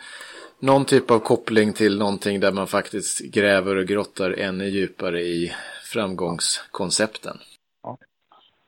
någon 0.59 0.85
typ 0.85 1.11
av 1.11 1.19
koppling 1.19 1.73
till 1.73 1.97
någonting 1.97 2.39
där 2.39 2.51
man 2.51 2.67
faktiskt 2.67 3.19
gräver 3.19 3.75
och 3.75 3.85
grottar 3.85 4.31
ännu 4.31 4.69
djupare 4.69 5.21
i 5.21 5.51
framgångskoncepten. 5.83 7.37
Ja. 7.83 7.97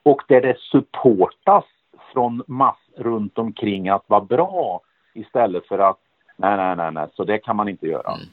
Och 0.02 0.22
där 0.28 0.40
det 0.40 0.56
supportas 0.58 1.64
från 2.12 2.42
mass 2.46 2.76
runt 2.96 3.38
omkring 3.38 3.88
att 3.88 4.04
vara 4.06 4.20
bra 4.20 4.80
istället 5.14 5.66
för 5.66 5.78
att 5.78 5.98
nej, 6.36 6.56
nej, 6.56 6.76
nej, 6.76 6.92
nej, 6.92 7.08
så 7.14 7.24
det 7.24 7.38
kan 7.38 7.56
man 7.56 7.68
inte 7.68 7.86
göra. 7.86 8.12
Mm. 8.12 8.26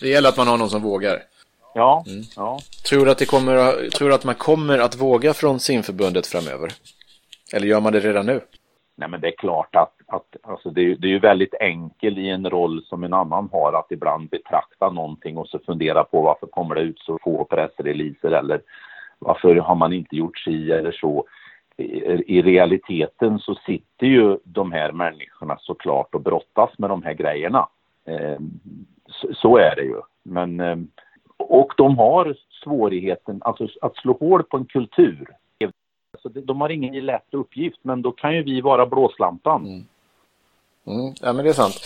Det 0.00 0.08
gäller 0.08 0.28
att 0.28 0.36
man 0.36 0.48
har 0.48 0.58
någon 0.58 0.70
som 0.70 0.82
vågar. 0.82 1.22
Ja, 1.74 2.04
mm. 2.06 2.22
ja. 2.36 2.58
Tror 2.88 3.04
du 3.04 3.10
att, 3.10 3.18
det 3.18 3.26
kommer, 3.26 3.88
tror 3.90 4.12
att 4.12 4.24
man 4.24 4.34
kommer 4.34 4.78
att 4.78 4.96
våga 4.96 5.34
från 5.34 5.60
simförbundet 5.60 6.26
framöver? 6.26 6.72
Eller 7.52 7.66
gör 7.66 7.80
man 7.80 7.92
det 7.92 8.00
redan 8.00 8.26
nu? 8.26 8.40
Nej, 9.00 9.08
men 9.08 9.20
det 9.20 9.28
är 9.28 9.36
klart 9.36 9.76
att, 9.76 9.94
att 10.06 10.36
alltså 10.42 10.70
det, 10.70 10.80
är, 10.80 10.96
det 10.96 11.06
är 11.06 11.10
ju 11.10 11.18
väldigt 11.18 11.54
enkelt 11.60 12.18
i 12.18 12.28
en 12.28 12.50
roll 12.50 12.84
som 12.84 13.04
en 13.04 13.14
annan 13.14 13.48
har 13.52 13.72
att 13.72 13.92
ibland 13.92 14.28
betrakta 14.28 14.90
någonting 14.90 15.38
och 15.38 15.48
så 15.48 15.58
fundera 15.58 16.04
på 16.04 16.22
varför 16.22 16.46
kommer 16.46 16.74
det 16.74 16.80
ut 16.80 16.98
så 16.98 17.18
få 17.22 17.44
pressreleaser 17.44 18.30
eller 18.30 18.60
varför 19.18 19.56
har 19.56 19.74
man 19.74 19.92
inte 19.92 20.16
gjort 20.16 20.38
si 20.38 20.70
eller 20.70 20.92
så. 20.92 21.24
I, 21.76 22.38
I 22.38 22.42
realiteten 22.42 23.38
så 23.38 23.54
sitter 23.54 24.06
ju 24.06 24.38
de 24.44 24.72
här 24.72 24.92
människorna 24.92 25.56
såklart 25.60 26.14
och 26.14 26.22
brottas 26.22 26.70
med 26.78 26.90
de 26.90 27.02
här 27.02 27.14
grejerna. 27.14 27.68
Eh, 28.04 28.38
så, 29.06 29.34
så, 29.34 29.56
är 29.56 29.76
det 29.76 29.84
ju. 29.84 30.00
Men, 30.22 30.60
eh, 30.60 30.76
och 31.36 31.72
de 31.76 31.98
har 31.98 32.36
svårigheten, 32.64 33.40
alltså 33.44 33.68
att 33.80 33.96
slå 33.96 34.12
hål 34.12 34.42
på 34.42 34.56
en 34.56 34.64
kultur 34.64 35.28
så 36.18 36.28
de 36.28 36.60
har 36.60 36.68
ingen 36.68 37.06
lätt 37.06 37.34
uppgift, 37.34 37.78
men 37.82 38.02
då 38.02 38.12
kan 38.12 38.36
ju 38.36 38.42
vi 38.42 38.60
vara 38.60 38.86
blåslampan. 38.86 39.66
Mm. 39.66 39.84
Mm, 40.86 41.14
ja, 41.20 41.32
men 41.32 41.44
det 41.44 41.50
är 41.50 41.54
sant. 41.54 41.80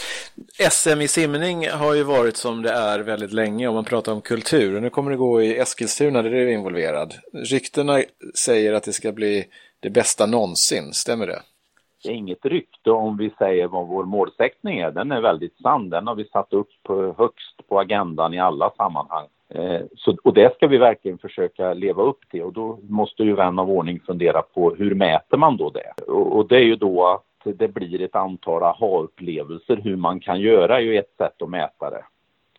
SM 0.71 1.01
i 1.01 1.09
simning 1.09 1.69
har 1.69 1.95
ju 1.95 2.03
varit 2.03 2.37
som 2.37 2.63
det 2.63 2.71
är 2.71 2.99
väldigt 2.99 3.33
länge 3.33 3.69
om 3.69 3.75
man 3.75 3.85
pratar 3.85 4.13
om 4.13 4.21
kultur. 4.21 4.81
Nu 4.81 4.91
kommer 4.91 5.11
det 5.11 5.17
gå 5.17 5.43
i 5.43 5.59
Eskilstuna 5.59 6.23
där 6.23 6.31
du 6.31 6.49
är 6.49 6.53
involverad. 6.53 7.15
Ryktena 7.33 8.03
säger 8.35 8.73
att 8.73 8.83
det 8.83 8.93
ska 8.93 9.13
bli 9.13 9.45
det 9.81 9.91
bästa 9.91 10.27
någonsin, 10.27 10.93
stämmer 10.93 11.27
det? 11.27 11.43
Det 12.03 12.09
är 12.11 12.15
inget 12.15 12.45
rykte 12.45 12.91
om 12.91 13.17
vi 13.17 13.31
säger 13.39 13.67
vad 13.67 13.89
vår 13.89 14.05
målsättning 14.05 14.79
är. 14.79 14.91
Den 14.91 15.13
är 15.13 15.21
väldigt 15.21 15.57
sann. 15.63 15.91
Den 15.91 16.07
har 16.07 16.15
vi 16.15 16.25
satt 16.25 16.53
upp 16.53 16.71
högst 17.17 17.69
på 17.69 17.81
agendan 17.81 18.35
i 18.35 18.39
alla 18.39 18.71
sammanhang. 18.77 19.27
Eh, 19.49 19.81
så, 19.97 20.17
och 20.25 20.35
det 20.35 20.55
ska 20.55 20.67
vi 20.67 20.79
verkligen 20.79 21.19
försöka 21.19 21.75
leva 21.75 22.03
upp 22.03 22.29
till 22.31 22.43
och 22.43 22.53
då 22.53 22.79
måste 22.83 23.23
ju 23.23 23.35
vän 23.35 23.59
av 23.59 23.71
ordning 23.71 24.01
fundera 24.01 24.43
på 24.43 24.75
hur 24.75 24.95
mäter 24.95 25.37
man 25.37 25.57
då 25.57 25.71
det? 25.71 26.03
Och, 26.07 26.37
och 26.37 26.49
det 26.49 26.57
är 26.57 26.65
ju 26.65 26.77
då 26.77 27.07
att 27.07 27.25
det 27.59 27.69
blir 27.69 28.03
ett 28.03 28.15
antal 28.17 28.63
aha-upplevelser. 28.63 29.77
Hur 29.77 29.97
man 29.97 30.21
kan 30.21 30.41
göra 30.41 30.77
är 30.77 30.81
ju 30.83 30.99
ett 30.99 31.15
sätt 31.19 31.43
att 31.43 31.51
mäta 31.51 31.91
det. 31.91 32.05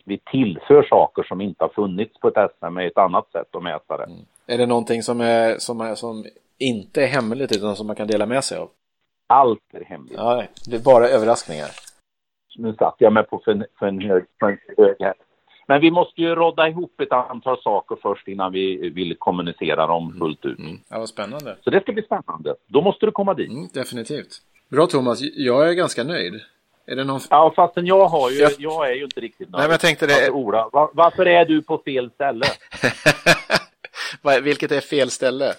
Vi 0.04 0.18
tillför 0.18 0.84
saker 0.84 1.24
som 1.24 1.42
inte 1.42 1.64
har 1.64 1.70
funnits 1.70 2.20
på 2.20 2.28
ett 2.28 2.52
SM 2.60 2.74
med 2.74 2.88
ett 2.88 2.98
annat 2.98 3.32
sätt 3.32 3.56
att 3.56 3.64
mäta 3.64 3.98
det. 3.98 4.04
Mm. 4.04 4.20
Är 4.48 4.58
det 4.58 4.66
någonting 4.66 5.04
som, 5.04 5.22
är, 5.22 5.58
som, 5.58 5.82
är, 5.82 5.96
som 5.96 6.26
inte 6.58 7.04
är 7.04 7.08
hemligt 7.08 7.58
utan 7.58 7.76
som 7.76 7.88
man 7.88 7.96
kan 7.96 8.08
dela 8.08 8.26
med 8.26 8.44
sig 8.44 8.58
av? 8.58 8.70
Allt 9.28 9.74
är 9.74 9.84
hemligt. 9.84 10.18
Ja, 10.18 10.44
det 10.70 10.76
är 10.76 10.84
bara 10.84 11.08
överraskningar. 11.08 11.70
Nu 12.58 12.74
satt 12.74 12.96
jag 12.98 13.14
mig 13.14 13.24
på 13.24 13.42
för, 13.46 13.66
för 13.80 13.86
en 13.88 14.02
hög, 14.02 14.26
för 14.40 14.48
en 14.48 14.58
hög 14.78 14.96
här. 15.00 15.14
Men 15.66 15.82
vi 15.82 15.92
måste 15.92 16.22
ju 16.22 16.36
rodda 16.36 16.68
ihop 16.68 17.02
ett 17.02 17.12
antal 17.12 17.62
saker 17.62 17.98
först 18.02 18.28
innan 18.28 18.52
vi 18.52 18.90
vill 18.90 19.16
kommunicera 19.20 19.88
dem 19.88 20.06
mm. 20.06 20.20
fullt 20.20 20.46
ut. 20.46 20.60
Mm. 20.60 20.80
Ja, 20.90 21.00
vad 21.00 21.10
spännande. 21.10 21.58
Så 21.64 21.70
det 21.70 21.82
ska 21.82 21.92
bli 21.92 22.04
spännande. 22.04 22.56
Då 22.68 22.82
måste 22.82 23.06
du 23.06 23.12
komma 23.12 23.34
dit. 23.34 23.52
Mm, 23.52 23.68
definitivt. 23.74 24.42
Bra 24.70 24.88
Thomas, 24.88 25.22
jag 25.22 25.70
är 25.70 25.74
ganska 25.74 26.04
nöjd. 26.04 26.42
Är 26.88 26.96
det 26.96 27.04
någon... 27.04 27.20
Ja, 27.30 27.54
fastän 27.56 27.86
jag 27.86 28.08
har 28.08 28.32
ju, 28.32 28.38
jag... 28.38 28.52
jag 28.58 28.90
är 28.92 28.96
ju 28.96 29.04
inte 29.04 29.22
riktigt 29.22 29.50
nöjd. 29.50 29.52
Nej, 29.52 29.62
men 29.62 29.72
jag 29.72 29.80
tänkte 29.80 30.08
det... 30.08 30.14
Alltså, 30.14 30.32
Ola, 30.32 30.70
var, 30.72 30.90
varför 30.94 31.26
är 31.26 31.46
du 31.46 31.62
på 31.62 31.78
fel 31.78 32.12
ställe? 32.12 32.46
Vilket 34.44 34.72
är 34.72 34.82
fel 34.82 35.10
ställe? 35.10 35.54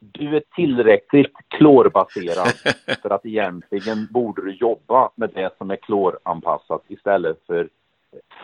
Du 0.00 0.36
är 0.36 0.42
tillräckligt 0.54 1.32
klorbaserad 1.48 2.52
för 3.02 3.10
att 3.10 3.26
egentligen 3.26 4.08
borde 4.10 4.42
du 4.42 4.54
jobba 4.54 5.10
med 5.14 5.30
det 5.34 5.50
som 5.58 5.70
är 5.70 5.76
kloranpassat 5.76 6.82
istället 6.88 7.36
för 7.46 7.68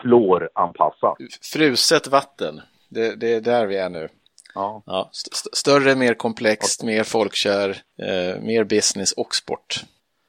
fluoranpassat. 0.01 1.17
Fruset 1.53 2.07
vatten, 2.07 2.61
det, 2.89 3.15
det, 3.15 3.33
är 3.33 3.41
där 3.41 3.65
vi 3.65 3.77
är 3.77 3.89
nu. 3.89 4.09
Ja. 4.55 4.83
ja 4.85 5.09
st 5.11 5.49
större, 5.53 5.95
mer 5.95 6.13
komplext, 6.13 6.83
mer 6.83 7.03
folkkär, 7.03 7.69
eh, 8.01 8.41
mer 8.41 8.63
business 8.63 9.11
och 9.11 9.35
sport. 9.35 9.75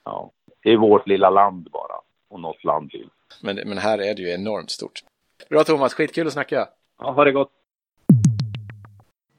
Ja, 0.05 0.31
det 0.63 0.71
är 0.71 0.77
vårt 0.77 1.07
lilla 1.07 1.31
land 1.31 1.69
bara, 1.73 1.95
och 2.29 2.41
något 2.41 2.65
land 2.65 2.91
till. 2.91 3.09
Men, 3.43 3.57
men 3.57 3.79
här 3.79 3.99
är 3.99 4.15
det 4.15 4.23
ju 4.23 4.31
enormt 4.31 4.71
stort. 4.71 5.03
Bra 5.49 5.65
Thomas, 5.65 5.95
skitkul 5.95 6.27
att 6.27 6.33
snacka. 6.33 6.69
Ja, 6.99 7.11
ha 7.11 7.25
det 7.25 7.33
gott. 7.33 7.51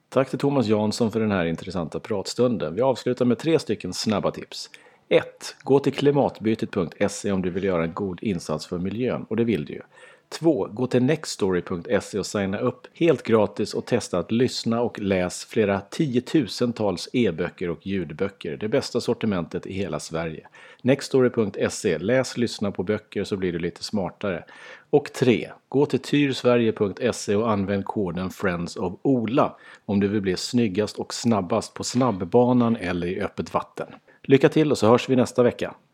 Tack 0.09 0.29
till 0.29 0.39
Thomas 0.39 0.67
Jansson 0.67 1.12
för 1.12 1.19
den 1.19 1.31
här 1.31 1.45
intressanta 1.45 1.99
pratstunden. 1.99 2.75
Vi 2.75 2.81
avslutar 2.81 3.25
med 3.25 3.39
tre 3.39 3.59
stycken 3.59 3.93
snabba 3.93 4.31
tips. 4.31 4.69
1. 5.10 5.56
Gå 5.63 5.80
till 5.80 5.93
klimatbytet.se 5.93 7.32
om 7.32 7.41
du 7.41 7.50
vill 7.50 7.63
göra 7.63 7.84
en 7.84 7.93
god 7.93 8.24
insats 8.24 8.67
för 8.67 8.78
miljön 8.78 9.26
och 9.30 9.36
det 9.36 9.43
vill 9.43 9.65
du 9.65 9.74
ju. 9.74 9.82
2. 10.30 10.67
Gå 10.72 10.88
till 10.88 11.04
nextstory.se 11.04 12.19
och 12.19 12.26
signa 12.26 12.60
upp 12.60 12.88
helt 12.93 13.24
gratis 13.24 13.74
och 13.74 13.86
testa 13.86 14.19
att 14.19 14.32
lyssna 14.32 14.82
och 14.82 15.00
läs 15.00 15.45
flera 15.45 15.80
tiotusentals 15.80 17.10
e-böcker 17.13 17.69
och 17.69 17.88
ljudböcker. 17.88 18.58
Det 18.58 18.67
bästa 18.67 19.02
sortimentet 19.02 19.67
i 19.67 19.74
hela 19.74 20.00
Sverige. 20.00 20.48
Nextstory.se. 20.82 21.98
Läs, 21.98 22.38
lyssna 22.38 22.72
på 22.72 22.84
böcker 22.84 23.24
så 23.24 23.38
blir 23.38 23.54
du 23.54 23.60
lite 23.60 23.84
smartare. 23.84 24.43
Och 24.89 25.13
3. 25.13 25.50
Gå 25.69 25.86
till 25.86 26.00
tyrsverige.se 26.00 27.36
och 27.36 27.52
använd 27.52 27.86
koden 27.86 28.30
Friends 28.30 28.76
of 28.76 28.93
Ola 29.02 29.58
om 29.86 30.00
du 30.00 30.08
vill 30.08 30.22
bli 30.22 30.38
snyggast 30.38 31.00
och 31.00 31.13
snabbast 31.13 31.74
på 31.74 31.84
snabbbanan 31.84 32.76
eller 32.76 33.08
i 33.08 33.22
öppet 33.22 33.54
vatten. 33.54 33.88
Lycka 34.30 34.50
till 34.50 34.72
och 34.72 34.78
så 34.78 34.88
hörs 34.88 35.10
vi 35.10 35.15
nästa 35.15 35.44
vecka. 35.44 35.74